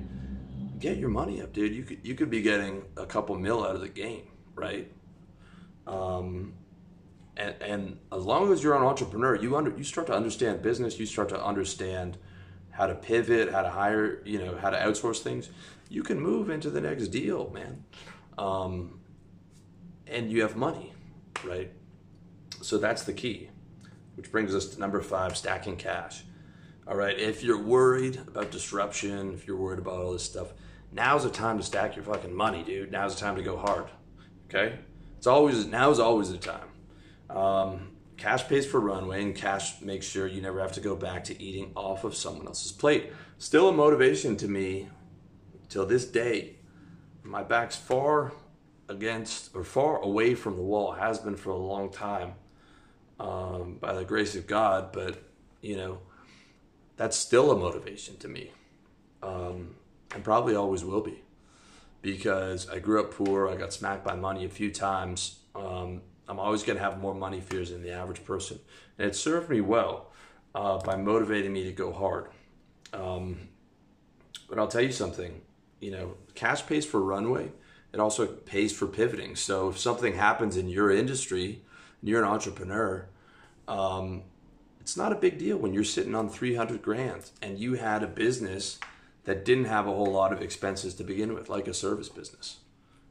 get 0.85 0.99
your 0.99 1.09
money 1.09 1.40
up, 1.40 1.53
dude. 1.55 1.75
You 1.75 1.83
could 1.83 2.01
you 2.03 2.14
could 2.14 2.29
be 2.29 2.42
getting 2.42 2.83
a 2.99 3.07
couple 3.07 3.35
mil 3.38 3.64
out 3.64 3.75
of 3.75 3.81
the 3.81 3.88
game, 3.88 4.29
right? 4.55 4.92
Um, 5.87 6.53
and 7.38 7.55
and 7.62 7.99
as 8.12 8.25
long 8.25 8.53
as 8.53 8.62
you're 8.62 8.77
an 8.77 8.83
entrepreneur, 8.83 9.35
you 9.35 9.57
under 9.57 9.75
you 9.75 9.83
start 9.85 10.07
to 10.09 10.14
understand 10.14 10.61
business. 10.61 10.99
You 10.99 11.07
start 11.07 11.31
to 11.31 11.42
understand 11.42 12.18
how 12.70 12.87
to 12.87 12.94
pivot, 12.94 13.51
how 13.51 13.62
to 13.62 13.70
hire, 13.70 14.20
you 14.27 14.38
know, 14.38 14.59
how 14.59 14.68
to 14.68 14.77
outsource 14.77 15.20
things. 15.20 15.49
You 15.88 16.03
can 16.03 16.20
move 16.20 16.51
into 16.51 16.68
the 16.68 16.83
next 16.83 17.09
deal, 17.09 17.51
man. 17.51 17.85
Um, 18.37 19.01
and 20.07 20.31
you 20.31 20.42
have 20.42 20.55
money, 20.55 20.92
right? 21.44 21.73
So 22.61 22.77
that's 22.77 23.05
the 23.05 23.12
key, 23.14 23.49
which 24.16 24.31
brings 24.31 24.55
us 24.55 24.66
to 24.75 24.81
number 24.81 25.01
five: 25.01 25.35
stacking 25.35 25.77
cash. 25.77 26.25
All 26.87 26.97
right, 26.97 27.18
if 27.18 27.42
you're 27.42 27.62
worried 27.62 28.16
about 28.29 28.51
disruption, 28.51 29.33
if 29.33 29.47
you're 29.47 29.57
worried 29.57 29.79
about 29.79 30.01
all 30.01 30.12
this 30.12 30.23
stuff, 30.23 30.53
now's 30.94 31.24
the 31.24 31.30
time 31.30 31.59
to 31.59 31.64
stack 31.64 31.96
your 31.96 32.04
fucking 32.04 32.35
money, 32.35 32.62
dude. 32.62 32.92
Now's 32.92 33.14
the 33.14 33.20
time 33.20 33.37
to 33.37 33.42
go 33.42 33.57
hard. 33.57 33.87
Okay? 34.46 34.78
It's 35.18 35.26
always 35.26 35.66
now 35.66 35.90
is 35.90 35.98
always 35.98 36.30
the 36.30 36.38
time. 36.38 36.68
Um, 37.28 37.90
cash 38.16 38.46
pays 38.46 38.66
for 38.66 38.80
runway, 38.80 39.22
and 39.22 39.35
cash 39.35 39.80
makes 39.80 40.07
sure 40.07 40.26
you 40.26 40.40
never 40.40 40.61
have 40.61 40.72
to 40.72 40.80
go 40.80 40.94
back 40.94 41.24
to 41.24 41.42
eating 41.42 41.72
off 41.74 42.04
of 42.04 42.14
someone 42.14 42.46
else's 42.46 42.72
plate. 42.72 43.12
Still 43.38 43.68
a 43.68 43.72
motivation 43.72 44.37
to 44.37 44.48
me 44.48 44.88
till 45.68 45.85
this 45.85 46.07
day. 46.07 46.57
My 47.22 47.42
back's 47.42 47.76
far 47.76 48.33
against 48.88 49.54
or 49.54 49.64
far 49.64 50.00
away 50.00 50.35
from 50.35 50.57
the 50.57 50.62
wall. 50.62 50.92
Has 50.92 51.18
been 51.18 51.37
for 51.37 51.50
a 51.50 51.57
long 51.57 51.90
time, 51.90 52.35
um, 53.18 53.78
by 53.80 53.94
the 53.94 54.04
grace 54.04 54.37
of 54.37 54.46
God. 54.46 54.92
But 54.92 55.22
you 55.62 55.76
know, 55.76 56.00
that's 56.96 57.16
still 57.16 57.50
a 57.50 57.57
motivation 57.57 58.18
to 58.18 58.28
me. 58.28 58.52
Um, 59.22 59.76
and 60.12 60.25
probably 60.25 60.55
always 60.55 60.85
will 60.85 61.01
be 61.01 61.23
because 62.03 62.69
I 62.69 62.79
grew 62.79 63.01
up 63.01 63.12
poor. 63.12 63.49
I 63.49 63.57
got 63.57 63.73
smacked 63.73 64.05
by 64.05 64.14
money 64.14 64.45
a 64.45 64.49
few 64.49 64.71
times. 64.71 65.40
Um, 65.55 66.03
I'm 66.29 66.38
always 66.38 66.62
going 66.62 66.79
to 66.79 66.85
have 66.85 67.01
more 67.01 67.14
money 67.14 67.40
fears 67.40 67.71
than 67.71 67.83
the 67.83 67.93
average 67.93 68.25
person. 68.25 68.59
And 68.99 69.09
it 69.09 69.17
served 69.17 69.51
me 69.51 69.61
well 69.61 70.12
uh, 70.55 70.79
by 70.79 70.97
motivating 70.97 71.53
me 71.53 71.64
to 71.64 71.73
go 71.73 71.93
hard. 71.93 72.29
Um, 72.93 73.49
but 74.49 74.59
I'll 74.59 74.69
tell 74.69 74.83
you 74.83 74.93
something 74.93 75.40
you 75.85 75.90
know, 75.90 76.14
cash 76.35 76.67
pays 76.67 76.87
for 76.87 77.03
runway, 77.03 77.53
it 77.93 78.01
also 78.01 78.27
pays 78.27 78.73
for 78.73 78.87
pivoting. 78.87 79.37
So 79.37 79.69
if 79.69 79.79
something 79.79 80.14
happens 80.14 80.57
in 80.57 80.67
your 80.67 80.90
industry, 80.90 81.61
and 82.01 82.09
you're 82.09 82.23
an 82.23 82.29
entrepreneur, 82.29 83.07
um, 83.69 84.23
it's 84.81 84.97
not 84.97 85.12
a 85.12 85.17
big 85.17 85.38
deal 85.38 85.59
when 85.59 85.75
you're 85.75 85.85
sitting 85.85 86.14
on 86.14 86.31
300 86.31 86.81
grand 86.81 87.31
and 87.43 87.59
you 87.59 87.75
had 87.75 88.03
a 88.03 88.07
business 88.07 88.79
that 89.25 89.45
didn't 89.45 89.65
have 89.65 89.87
a 89.87 89.91
whole 89.93 90.13
lot 90.13 90.33
of 90.33 90.43
expenses 90.43 90.95
to 90.95 91.05
begin 91.05 91.35
with, 91.35 91.49
like 91.49 91.67
a 91.67 91.75
service 91.75 92.09
business, 92.09 92.59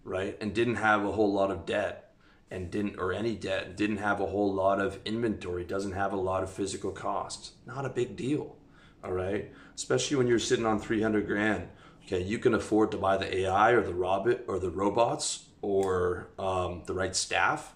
right? 0.03 0.37
And 0.39 0.53
didn't 0.53 0.75
have 0.75 1.03
a 1.03 1.11
whole 1.11 1.31
lot 1.31 1.51
of 1.51 1.65
debt 1.65 2.13
and 2.51 2.69
didn't, 2.69 2.97
or 2.99 3.11
any 3.11 3.35
debt, 3.35 3.75
didn't 3.75 3.97
have 3.97 4.19
a 4.19 4.27
whole 4.27 4.53
lot 4.53 4.79
of 4.79 4.99
inventory, 5.05 5.63
doesn't 5.63 5.93
have 5.93 6.13
a 6.13 6.17
lot 6.17 6.43
of 6.43 6.51
physical 6.51 6.91
costs. 6.91 7.53
Not 7.65 7.85
a 7.85 7.89
big 7.89 8.15
deal, 8.15 8.55
all 9.03 9.11
right? 9.11 9.51
Especially 9.75 10.17
when 10.17 10.27
you're 10.27 10.39
sitting 10.39 10.65
on 10.65 10.79
300 10.79 11.25
grand. 11.25 11.67
Okay, 12.05 12.21
you 12.21 12.37
can 12.37 12.53
afford 12.53 12.91
to 12.91 12.97
buy 12.97 13.17
the 13.17 13.37
AI 13.39 13.71
or 13.71 13.81
the 13.81 13.93
robot 13.93 14.41
or 14.47 14.59
the 14.59 14.69
robots 14.69 15.45
or 15.61 16.27
um, 16.37 16.83
the 16.85 16.93
right 16.93 17.15
staff 17.15 17.73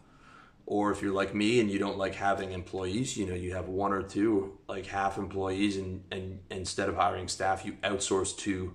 or 0.68 0.92
if 0.92 1.02
you're 1.02 1.14
like 1.14 1.34
me 1.34 1.60
and 1.60 1.72
you 1.72 1.80
don't 1.80 1.98
like 1.98 2.14
having 2.14 2.52
employees 2.52 3.18
you 3.18 3.26
know 3.26 3.34
you 3.34 3.54
have 3.54 3.68
one 3.68 3.92
or 3.92 4.04
two 4.04 4.58
like 4.68 4.86
half 4.86 5.18
employees 5.18 5.78
and, 5.78 6.04
and 6.12 6.40
instead 6.52 6.90
of 6.90 6.96
hiring 6.96 7.28
staff 7.28 7.66
you 7.66 7.74
outsource 7.84 8.38
to 8.38 8.74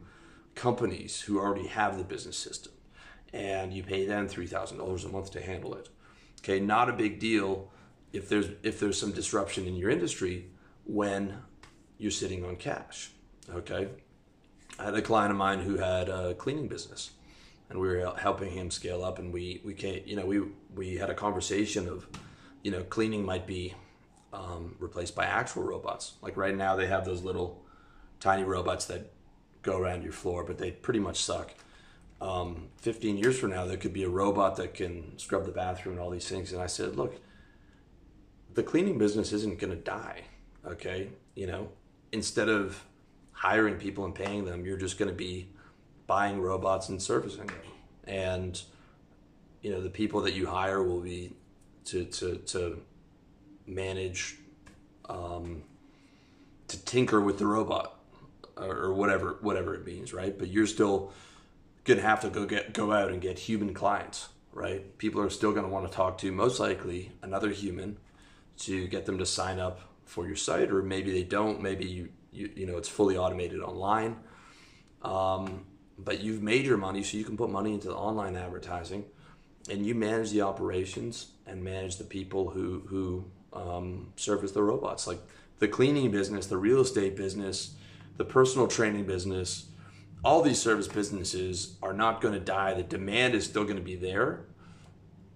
companies 0.55 1.23
who 1.23 1.39
already 1.39 1.67
have 1.67 1.99
the 1.99 2.05
business 2.05 2.37
system. 2.37 2.73
And 3.33 3.73
you 3.73 3.83
pay 3.83 4.05
them 4.07 4.29
$3000 4.29 5.05
a 5.05 5.09
month 5.09 5.31
to 5.33 5.41
handle 5.41 5.75
it. 5.75 5.89
Okay 6.41 6.61
not 6.61 6.89
a 6.89 6.93
big 6.93 7.19
deal 7.19 7.71
if 8.13 8.29
there's 8.29 8.49
if 8.63 8.79
there's 8.81 8.99
some 8.99 9.13
disruption 9.13 9.67
in 9.67 9.77
your 9.77 9.91
industry 9.91 10.49
when 10.85 11.39
you're 11.99 12.11
sitting 12.11 12.45
on 12.45 12.57
cash. 12.57 13.11
Okay? 13.55 13.89
I 14.79 14.85
had 14.85 14.95
a 14.95 15.03
client 15.03 15.31
of 15.31 15.39
mine 15.39 15.61
who 15.61 15.77
had 15.77 16.09
a 16.09 16.35
cleaning 16.35 16.69
business 16.69 17.11
and 17.73 17.81
we 17.81 17.89
were 17.89 18.15
helping 18.19 18.53
him 18.53 18.71
scale 18.71 19.03
up 19.03 19.19
and 19.19 19.33
we 19.33 19.61
we 19.65 19.75
came 19.75 20.03
you 20.07 20.15
know 20.15 20.27
we 20.27 20.43
we 20.75 20.97
had 20.97 21.11
a 21.11 21.15
conversation 21.15 21.89
of 21.89 22.07
you 22.63 22.71
know 22.71 22.85
cleaning 22.85 23.25
might 23.25 23.47
be 23.47 23.75
um, 24.33 24.77
replaced 24.79 25.15
by 25.15 25.25
actual 25.25 25.63
robots 25.63 26.15
like 26.23 26.37
right 26.37 26.57
now 26.57 26.77
they 26.77 26.87
have 26.87 27.05
those 27.05 27.23
little 27.23 27.63
tiny 28.21 28.45
robots 28.45 28.85
that 28.87 29.13
go 29.63 29.77
around 29.79 30.03
your 30.03 30.13
floor 30.13 30.45
but 30.45 30.59
they 30.59 30.71
pretty 30.71 31.01
much 31.01 31.21
suck 31.21 31.55
um, 32.23 32.69
15 32.77 33.19
years 33.19 33.37
from 33.37 33.51
now, 33.51 33.67
there 33.67 33.77
could 33.77 33.93
be 33.93 34.05
a 34.05 34.09
robot 34.09 34.55
that 34.57 34.75
can 34.75 35.19
scrub 35.19 35.45
the 35.45 35.51
bathroom 35.51 35.97
and 35.97 36.05
all 36.05 36.11
these 36.11 36.29
things. 36.29 36.53
And 36.53 36.63
I 36.63 36.67
said, 36.67 36.95
look, 36.95 37.21
the 38.55 38.63
cleaning 38.63 38.97
business 38.97 39.33
isn't 39.33 39.59
going 39.59 39.73
to 39.73 39.77
die. 39.77 40.23
Okay. 40.65 41.09
You 41.35 41.49
know, 41.49 41.69
instead 42.13 42.49
of 42.49 42.85
hiring 43.33 43.75
people 43.75 44.05
and 44.05 44.15
paying 44.15 44.45
them, 44.45 44.65
you're 44.65 44.77
just 44.77 44.99
going 44.99 45.09
to 45.09 45.15
be 45.15 45.49
buying 46.07 46.41
robots 46.41 46.89
and 46.89 47.01
servicing 47.01 47.47
them. 47.47 47.57
And, 48.05 48.61
you 49.61 49.71
know, 49.71 49.81
the 49.81 49.91
people 49.91 50.23
that 50.23 50.35
you 50.35 50.47
hire 50.47 50.83
will 50.83 51.01
be 51.01 51.33
to, 51.87 52.05
to, 52.05 52.37
to 52.37 52.81
manage, 53.67 54.37
um, 55.09 55.63
to 56.69 56.85
tinker 56.85 57.21
with 57.21 57.39
the 57.39 57.47
robot 57.47 57.99
or 58.57 58.93
whatever, 58.93 59.39
whatever 59.41 59.75
it 59.75 59.87
means. 59.87 60.13
Right. 60.13 60.37
But 60.39 60.49
you're 60.49 60.67
still 60.67 61.13
to 61.99 62.07
have 62.07 62.21
to 62.21 62.31
go 62.31 62.47
get, 62.47 62.73
go 62.73 62.93
out 62.93 63.11
and 63.11 63.21
get 63.21 63.39
human 63.39 63.75
clients, 63.75 64.29
right? 64.53 64.97
People 64.99 65.21
are 65.21 65.31
still 65.31 65.53
to 65.65 65.73
want 65.73 65.87
to 65.89 65.93
talk 65.93 66.19
to 66.19 66.31
most 66.31 66.61
likely 66.61 67.13
another 67.23 67.51
human 67.51 67.99
to 68.59 68.87
get 68.87 69.07
them 69.07 69.19
to 69.19 69.27
sign 69.27 69.59
up 69.59 69.81
for 70.05 70.27
your 70.27 70.37
site, 70.37 70.71
or 70.71 70.83
maybe 70.83 71.11
they 71.11 71.25
don't. 71.25 71.61
Maybe 71.61 71.87
you, 71.87 72.11
you, 72.31 72.51
you 72.55 72.67
know, 72.67 72.77
it's 72.77 72.89
fully 72.89 73.17
automated 73.17 73.61
online. 73.61 74.17
Um, 75.03 75.65
but 75.99 76.21
you've 76.21 76.43
made 76.43 76.65
your 76.65 76.77
money, 76.77 77.03
so 77.03 77.17
you 77.17 77.25
can 77.25 77.37
put 77.37 77.51
money 77.51 77.75
into 77.75 77.89
the 77.89 77.97
online 77.97 78.37
advertising, 78.37 79.05
and 79.71 79.87
you 79.87 79.95
manage 79.95 80.31
the 80.31 80.43
operations 80.43 81.29
and 81.47 81.63
manage 81.63 81.97
the 81.97 82.05
people 82.05 82.51
who 82.51 82.83
who 82.87 83.25
um, 83.53 84.13
service 84.17 84.53
the 84.53 84.63
robots, 84.63 85.07
like 85.07 85.21
the 85.59 85.69
cleaning 85.69 86.11
business, 86.11 86.47
the 86.47 86.57
real 86.57 86.81
estate 86.81 87.17
business, 87.17 87.75
the 88.17 88.25
personal 88.25 88.67
training 88.67 89.05
business. 89.05 89.67
All 90.25 90.41
these 90.41 90.61
service 90.61 90.87
businesses 90.87 91.77
are 91.83 91.93
not 91.93 92.21
going 92.21 92.35
to 92.35 92.41
die. 92.41 92.75
The 92.75 92.85
demand 92.85 93.35
is 93.35 93.45
still 93.45 93.65
going 93.65 93.77
to 93.77 93.83
be 93.83 93.97
there. 93.97 94.45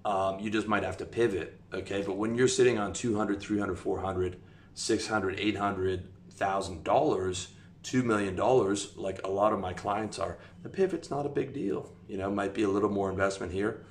Um, 0.05 0.39
you 0.39 0.49
just 0.49 0.69
might 0.69 0.85
have 0.85 0.97
to 0.99 1.05
pivot, 1.05 1.61
okay? 1.75 2.03
But 2.03 2.17
when 2.17 2.37
you're 2.37 2.47
sitting 2.47 2.79
on 2.79 2.93
200, 2.93 3.41
300, 3.41 3.77
400, 3.77 4.37
600, 4.75 5.41
800 5.41 6.09
thousand 6.37 6.85
dollars, 6.85 7.49
two 7.87 8.03
million 8.03 8.35
dollars, 8.35 8.93
like 8.97 9.21
a 9.25 9.31
lot 9.31 9.53
of 9.53 9.61
my 9.61 9.73
clients 9.73 10.19
are, 10.19 10.39
the 10.65 10.69
pivot's 10.69 11.09
not 11.09 11.25
a 11.25 11.29
big 11.29 11.55
deal. 11.55 11.93
You 12.09 12.19
know, 12.19 12.29
might 12.31 12.53
be 12.53 12.65
a 12.65 12.69
little 12.69 12.91
more 12.91 13.09
investment 13.11 13.53
here, 13.53 13.85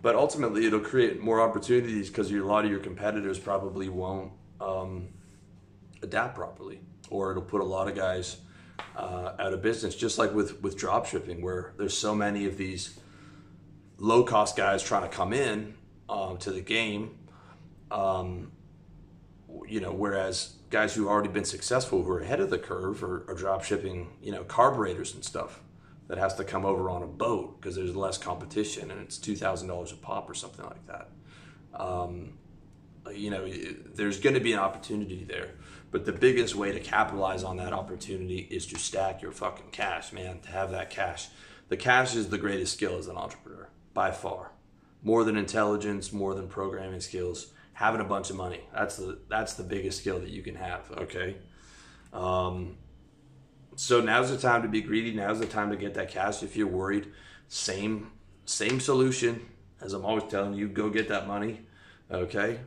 but 0.00 0.14
ultimately 0.14 0.64
it'll 0.64 0.78
create 0.78 1.20
more 1.20 1.40
opportunities 1.40 2.08
because 2.08 2.30
a 2.30 2.36
lot 2.36 2.64
of 2.64 2.70
your 2.70 2.78
competitors 2.78 3.40
probably 3.40 3.88
won't 3.88 4.30
um, 4.60 5.08
adapt 6.02 6.36
properly, 6.36 6.80
or 7.10 7.32
it'll 7.32 7.42
put 7.42 7.60
a 7.60 7.64
lot 7.64 7.88
of 7.88 7.96
guys 7.96 8.36
uh, 8.96 9.32
out 9.40 9.52
of 9.52 9.60
business. 9.60 9.96
Just 9.96 10.18
like 10.18 10.32
with 10.32 10.62
with 10.62 10.76
drop 10.76 11.06
shipping, 11.06 11.42
where 11.42 11.74
there's 11.78 11.98
so 11.98 12.14
many 12.14 12.46
of 12.46 12.56
these 12.56 12.96
low 13.98 14.22
cost 14.22 14.56
guys 14.56 14.84
trying 14.84 15.02
to 15.02 15.08
come 15.08 15.32
in 15.32 15.74
um, 16.08 16.38
to 16.38 16.52
the 16.52 16.60
game. 16.60 17.18
Um, 17.90 18.52
you 19.68 19.80
know, 19.80 19.92
whereas 19.92 20.54
guys 20.70 20.94
who've 20.94 21.08
already 21.08 21.28
been 21.28 21.44
successful, 21.44 22.02
who 22.02 22.10
are 22.12 22.20
ahead 22.20 22.40
of 22.40 22.50
the 22.50 22.58
curve, 22.58 23.02
are, 23.02 23.24
are 23.28 23.34
drop 23.34 23.64
shipping, 23.64 24.08
you 24.22 24.32
know, 24.32 24.44
carburetors 24.44 25.14
and 25.14 25.24
stuff 25.24 25.60
that 26.08 26.18
has 26.18 26.34
to 26.34 26.44
come 26.44 26.64
over 26.64 26.90
on 26.90 27.02
a 27.02 27.06
boat 27.06 27.60
because 27.60 27.76
there's 27.76 27.96
less 27.96 28.18
competition 28.18 28.90
and 28.90 29.00
it's 29.00 29.18
two 29.18 29.36
thousand 29.36 29.68
dollars 29.68 29.92
a 29.92 29.96
pop 29.96 30.28
or 30.28 30.34
something 30.34 30.64
like 30.64 30.86
that. 30.86 31.08
Um, 31.74 32.34
you 33.12 33.30
know, 33.30 33.48
there's 33.94 34.20
going 34.20 34.34
to 34.34 34.40
be 34.40 34.52
an 34.52 34.58
opportunity 34.58 35.24
there, 35.24 35.54
but 35.90 36.04
the 36.04 36.12
biggest 36.12 36.54
way 36.54 36.72
to 36.72 36.80
capitalize 36.80 37.42
on 37.42 37.56
that 37.56 37.72
opportunity 37.72 38.46
is 38.50 38.66
to 38.66 38.78
stack 38.78 39.22
your 39.22 39.32
fucking 39.32 39.70
cash, 39.72 40.12
man. 40.12 40.40
To 40.40 40.50
have 40.50 40.70
that 40.70 40.90
cash, 40.90 41.28
the 41.68 41.76
cash 41.76 42.14
is 42.14 42.28
the 42.28 42.38
greatest 42.38 42.74
skill 42.74 42.98
as 42.98 43.08
an 43.08 43.16
entrepreneur 43.16 43.68
by 43.92 44.10
far, 44.10 44.52
more 45.02 45.24
than 45.24 45.36
intelligence, 45.36 46.12
more 46.12 46.34
than 46.34 46.46
programming 46.46 47.00
skills 47.00 47.52
having 47.72 48.00
a 48.00 48.04
bunch 48.04 48.30
of 48.30 48.36
money. 48.36 48.60
That's 48.72 48.96
the 48.96 49.18
that's 49.28 49.54
the 49.54 49.62
biggest 49.62 50.00
skill 50.00 50.20
that 50.20 50.30
you 50.30 50.42
can 50.42 50.54
have. 50.54 50.90
Okay. 50.92 51.36
Um, 52.12 52.76
so 53.76 54.00
now's 54.00 54.30
the 54.30 54.36
time 54.36 54.62
to 54.62 54.68
be 54.68 54.82
greedy. 54.82 55.12
Now's 55.12 55.40
the 55.40 55.46
time 55.46 55.70
to 55.70 55.76
get 55.76 55.94
that 55.94 56.10
cash. 56.10 56.42
If 56.42 56.56
you're 56.56 56.66
worried, 56.66 57.08
same 57.48 58.12
same 58.44 58.80
solution 58.80 59.48
as 59.80 59.92
I'm 59.92 60.04
always 60.04 60.24
telling 60.30 60.54
you. 60.54 60.68
Go 60.68 60.90
get 60.90 61.08
that 61.08 61.26
money. 61.26 61.60
Okay. 62.10 62.60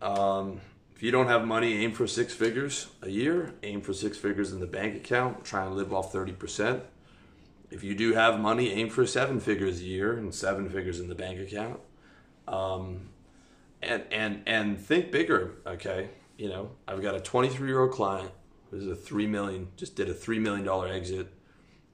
Um, 0.00 0.60
if 0.94 1.02
you 1.02 1.10
don't 1.10 1.26
have 1.26 1.46
money, 1.46 1.84
aim 1.84 1.92
for 1.92 2.06
six 2.06 2.34
figures 2.34 2.88
a 3.02 3.08
year. 3.08 3.54
Aim 3.62 3.82
for 3.82 3.92
six 3.92 4.16
figures 4.16 4.52
in 4.52 4.60
the 4.60 4.66
bank 4.66 4.96
account. 4.96 5.44
Try 5.44 5.64
and 5.64 5.76
live 5.76 5.92
off 5.92 6.12
thirty 6.12 6.32
percent. 6.32 6.82
If 7.70 7.84
you 7.84 7.94
do 7.94 8.14
have 8.14 8.40
money, 8.40 8.72
aim 8.72 8.88
for 8.88 9.06
seven 9.06 9.40
figures 9.40 9.80
a 9.80 9.84
year 9.84 10.14
and 10.14 10.34
seven 10.34 10.70
figures 10.70 11.00
in 11.00 11.08
the 11.08 11.14
bank 11.14 11.38
account. 11.38 11.80
Um, 12.46 13.10
and 13.82 14.04
and 14.10 14.42
and 14.46 14.80
think 14.80 15.10
bigger 15.10 15.56
okay? 15.66 16.10
You 16.36 16.48
know 16.48 16.70
i've 16.86 17.02
got 17.02 17.14
a 17.14 17.20
23 17.20 17.66
year 17.68 17.80
old 17.80 17.92
client 17.92 18.30
who's 18.70 18.86
a 18.86 18.94
3 18.94 19.26
million 19.26 19.68
just 19.76 19.96
did 19.96 20.08
a 20.08 20.14
3 20.14 20.38
million 20.38 20.64
dollar 20.64 20.88
exit 20.88 21.32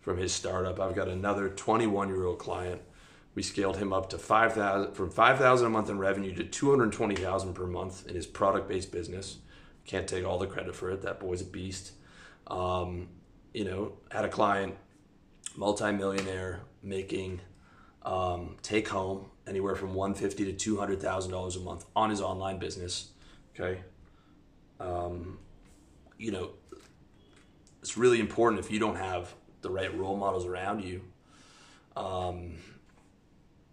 from 0.05 0.19
his 0.19 0.33
startup. 0.33 0.79
I've 0.79 0.95
got 0.95 1.09
another 1.09 1.49
21 1.49 2.09
year 2.09 2.25
old 2.25 2.39
client. 2.39 2.83
We 3.35 3.43
scaled 3.43 3.79
him 3.79 3.93
up 3.93 4.11
to 4.11 4.19
5000 4.19 4.95
from 4.95 5.11
5000 5.11 5.67
a 5.67 5.71
month 5.71 5.89
in 5.89 5.99
revenue 5.99 6.35
to 6.35 6.45
220000 6.45 7.55
per 7.55 7.67
month 7.67 8.07
in 8.07 8.15
his 8.15 8.27
product 8.27 8.69
based 8.69 8.93
business. 8.93 9.39
Can't 9.87 10.07
take 10.07 10.25
all 10.25 10.39
the 10.39 10.47
credit 10.47 10.77
for 10.77 10.91
it. 10.91 11.03
That 11.03 11.21
boy's 11.21 11.41
a 11.41 11.47
beast. 11.47 11.93
Um, 12.47 13.09
you 13.55 13.65
know 13.65 13.95
had 14.11 14.27
a 14.27 14.29
client 14.29 14.75
multimillionaire 15.57 16.61
making 16.83 17.41
um, 18.03 18.57
take 18.63 18.89
home 18.89 19.31
anywhere 19.47 19.75
from 19.75 19.95
150 19.95 20.45
to 20.47 20.53
200 20.53 21.01
thousand 21.01 21.33
dollars 21.33 21.57
a 21.57 21.61
month 21.61 21.85
on 21.95 22.11
his 22.11 22.21
online 22.21 22.59
business. 22.59 23.11
Okay, 23.55 23.81
um, 24.81 25.39
you 26.19 26.31
know, 26.31 26.51
it's 27.81 27.97
really 27.97 28.21
important 28.21 28.61
if 28.61 28.71
you 28.71 28.79
don't 28.79 28.97
have 28.97 29.35
the 29.63 29.71
right 29.71 29.97
role 29.97 30.17
models 30.17 30.47
around 30.47 30.83
you. 30.83 31.03
Um, 31.97 32.57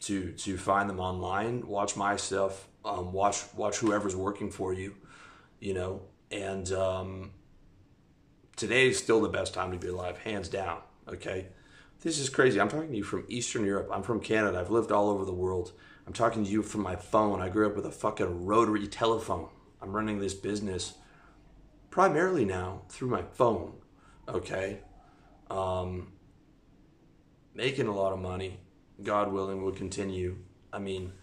to 0.01 0.31
to 0.31 0.57
find 0.57 0.89
them 0.89 0.99
online, 0.99 1.67
watch 1.67 1.95
my 1.95 2.15
stuff, 2.15 2.67
um, 2.83 3.13
watch 3.13 3.43
watch 3.55 3.77
whoever's 3.77 4.15
working 4.15 4.49
for 4.51 4.73
you, 4.73 4.95
you 5.59 5.73
know, 5.73 6.01
and 6.31 6.71
um, 6.71 7.31
today 8.55 8.89
is 8.89 8.97
still 8.97 9.21
the 9.21 9.29
best 9.29 9.53
time 9.53 9.71
to 9.71 9.77
be 9.77 9.87
alive, 9.87 10.17
hands 10.19 10.49
down. 10.49 10.79
Okay, 11.07 11.47
this 12.01 12.17
is 12.17 12.29
crazy. 12.29 12.59
I'm 12.59 12.69
talking 12.69 12.91
to 12.91 12.97
you 12.97 13.03
from 13.03 13.25
Eastern 13.27 13.63
Europe. 13.63 13.89
I'm 13.91 14.03
from 14.03 14.19
Canada. 14.19 14.59
I've 14.59 14.71
lived 14.71 14.91
all 14.91 15.09
over 15.09 15.23
the 15.23 15.33
world. 15.33 15.71
I'm 16.07 16.13
talking 16.13 16.43
to 16.43 16.49
you 16.49 16.63
from 16.63 16.81
my 16.81 16.95
phone. 16.95 17.41
I 17.41 17.49
grew 17.49 17.67
up 17.67 17.75
with 17.75 17.85
a 17.85 17.91
fucking 17.91 18.45
rotary 18.45 18.87
telephone. 18.87 19.49
I'm 19.81 19.91
running 19.91 20.19
this 20.19 20.33
business 20.33 20.95
primarily 21.91 22.43
now 22.43 22.81
through 22.89 23.09
my 23.09 23.21
phone. 23.21 23.73
Okay. 24.27 24.79
Um, 25.51 26.13
making 27.53 27.87
a 27.87 27.95
lot 27.95 28.13
of 28.13 28.19
money. 28.19 28.59
God 29.03 29.31
willing, 29.31 29.63
will 29.63 29.71
continue. 29.71 30.37
I 30.73 30.79
mean, 30.79 31.13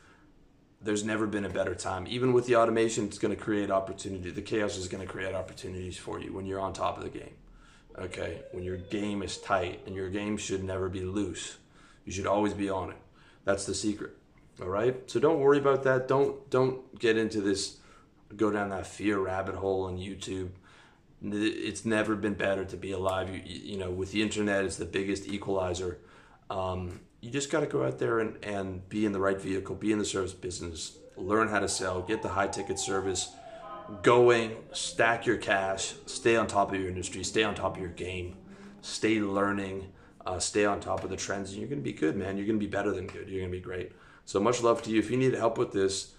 there's 0.81 1.05
never 1.05 1.27
been 1.27 1.45
a 1.45 1.51
better 1.51 1.75
time. 1.75 2.07
Even 2.09 2.33
with 2.33 2.47
the 2.47 2.55
automation, 2.55 3.07
it's 3.07 3.19
going 3.19 3.35
to 3.35 3.41
create 3.41 3.71
opportunity. 3.71 4.31
The 4.31 4.43
chaos 4.43 4.77
is 4.77 4.87
going 4.87 5.05
to 5.05 5.13
create 5.13 5.35
opportunities 5.35 5.97
for 5.97 6.21
you 6.21 6.33
when 6.33 6.47
you're 6.47 6.61
on 6.61 6.73
top 6.73 6.99
of 6.99 7.03
the 7.03 7.11
game 7.11 7.35
okay? 8.03 8.43
When 8.53 8.65
your 8.65 8.77
game 8.77 9.23
is 9.23 9.39
tight 9.39 9.81
and 9.87 9.95
your 9.95 10.11
game 10.11 10.37
should 10.37 10.65
never 10.65 10.89
be 10.89 11.01
loose. 11.01 11.59
You 12.05 12.13
should 12.13 12.27
always 12.27 12.55
be 12.55 12.71
on 12.71 12.91
it. 12.91 12.97
That's 13.45 13.65
the 13.67 13.75
secret. 13.75 14.17
All 14.61 14.69
right? 14.69 15.09
So 15.11 15.21
don't 15.21 15.41
worry 15.41 15.59
about 15.59 15.85
that. 15.85 16.09
Don't 16.09 16.49
don't 16.51 16.99
get 16.99 17.17
into 17.17 17.41
this 17.41 17.79
go 18.37 18.51
down 18.51 18.71
that 18.71 18.87
fear 18.87 19.19
rabbit 19.19 19.55
hole 19.55 19.85
on 19.85 19.97
YouTube. 19.97 20.51
It's 21.23 21.85
never 21.85 22.15
been 22.15 22.35
better 22.35 22.65
to 22.65 22.77
be 22.77 22.93
alive. 22.93 23.29
You, 23.31 23.41
you 23.45 23.79
know, 23.79 23.91
with 23.91 24.13
the 24.13 24.23
internet, 24.23 24.65
it's 24.65 24.77
the 24.77 24.85
biggest 24.85 25.27
equalizer. 25.27 25.99
Um, 26.51 27.01
you 27.21 27.31
just 27.31 27.51
got 27.51 27.61
to 27.61 27.67
go 27.67 27.85
out 27.85 27.99
there 27.99 28.21
and, 28.21 28.43
and 28.45 28.89
be 28.89 29.05
in 29.05 29.13
the 29.13 29.19
right 29.19 29.41
vehicle, 29.41 29.75
be 29.75 29.91
in 29.91 29.99
the 29.99 30.05
service 30.05 30.33
business, 30.33 30.99
learn 31.17 31.49
how 31.49 31.59
to 31.59 31.69
sell, 31.69 32.03
get 32.03 32.23
the 32.23 32.29
high 32.29 32.47
ticket 32.47 32.79
service, 32.79 33.31
going, 34.03 34.57
stack 34.73 35.27
your 35.27 35.37
cash, 35.37 35.95
stay 36.07 36.37
on 36.37 36.47
top 36.47 36.73
of 36.73 36.79
your 36.79 36.89
industry, 36.89 37.25
stay 37.25 37.43
on 37.43 37.55
top 37.55 37.77
of 37.77 37.81
your 37.81 37.91
game, 37.91 38.37
stay 38.83 39.21
learning, 39.21 39.91
uh, 40.27 40.39
stay 40.39 40.65
on 40.65 40.81
top 40.81 41.05
of 41.05 41.11
the 41.11 41.17
trends, 41.17 41.51
and 41.51 41.61
you're 41.61 41.69
going 41.69 41.81
to 41.81 41.85
be 41.85 41.93
good, 41.93 42.17
man. 42.17 42.37
You're 42.37 42.47
going 42.47 42.59
to 42.59 42.65
be 42.65 42.71
better 42.71 42.93
than 42.93 43.07
good. 43.07 43.29
You're 43.29 43.41
going 43.41 43.53
to 43.53 43.57
be 43.57 43.63
great. 43.63 43.93
So 44.25 44.41
much 44.41 44.63
love 44.63 44.83
to 44.83 44.91
you. 44.91 44.99
If 44.99 45.11
you 45.11 45.17
need 45.17 45.33
help 45.35 45.57
with 45.57 45.73
this, 45.73 46.15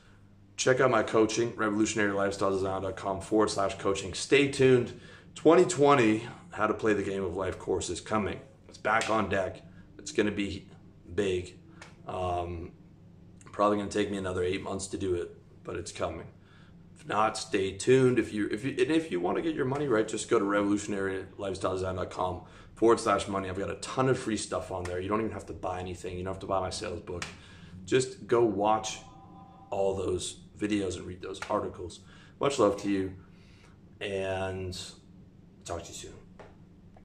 check 0.58 0.80
out 0.80 0.90
my 0.90 1.04
coaching, 1.04 1.52
revolutionarylifestyledesign.com 1.54 3.22
forward 3.22 3.52
slash 3.52 3.78
coaching. 3.78 4.14
Stay 4.14 4.50
tuned. 4.50 5.00
2020, 5.36 6.28
How 6.52 6.66
to 6.66 6.74
Play 6.74 6.94
the 6.94 7.04
Game 7.04 7.24
of 7.24 7.36
Life 7.36 7.60
course 7.60 7.90
is 7.90 8.02
coming. 8.02 8.40
It's 8.68 8.80
back 8.80 9.10
on 9.10 9.30
deck. 9.30 9.62
It's 10.00 10.12
going 10.12 10.26
to 10.26 10.32
be 10.32 10.68
big. 11.14 11.60
Um, 12.08 12.72
probably 13.52 13.78
going 13.78 13.90
to 13.90 13.98
take 13.98 14.10
me 14.10 14.18
another 14.18 14.44
eight 14.44 14.64
months 14.64 14.88
to 14.88 14.98
do 14.98 15.14
it, 15.14 15.38
but 15.64 15.76
it's 15.76 15.92
coming 15.92 16.26
not, 17.10 17.38
stay 17.38 17.72
tuned. 17.74 18.20
If 18.20 18.32
you 18.32 18.48
if 18.50 18.64
you 18.64 18.70
and 18.72 18.92
if 18.92 19.12
you 19.12 19.20
want 19.20 19.36
to 19.38 19.42
get 19.42 19.56
your 19.56 19.66
money 19.66 19.88
right, 19.88 20.08
just 20.08 20.30
go 20.30 20.40
to 20.40 20.46
revolutionarylifestyledesign.com 20.46 22.42
forward 22.76 23.00
slash 23.00 23.28
money. 23.28 23.50
I've 23.50 23.58
got 23.58 23.72
a 23.72 23.76
ton 23.76 24.08
of 24.08 24.18
free 24.18 24.38
stuff 24.38 24.72
on 24.72 24.84
there. 24.84 25.00
You 25.00 25.10
don't 25.10 25.20
even 25.20 25.34
have 25.34 25.48
to 25.48 25.54
buy 25.54 25.80
anything. 25.80 26.18
You 26.18 26.24
don't 26.24 26.34
have 26.34 26.42
to 26.42 26.48
buy 26.48 26.62
my 26.62 26.70
sales 26.70 27.02
book. 27.02 27.26
Just 27.84 28.28
go 28.28 28.46
watch 28.46 29.00
all 29.72 29.96
those 29.96 30.42
videos 30.58 30.98
and 30.98 31.06
read 31.06 31.22
those 31.22 31.40
articles. 31.50 32.02
Much 32.40 32.60
love 32.60 32.80
to 32.84 32.90
you, 32.90 33.16
and 34.00 34.80
talk 35.66 35.84
to 35.84 35.90
you 35.90 35.96
soon. 35.96 36.19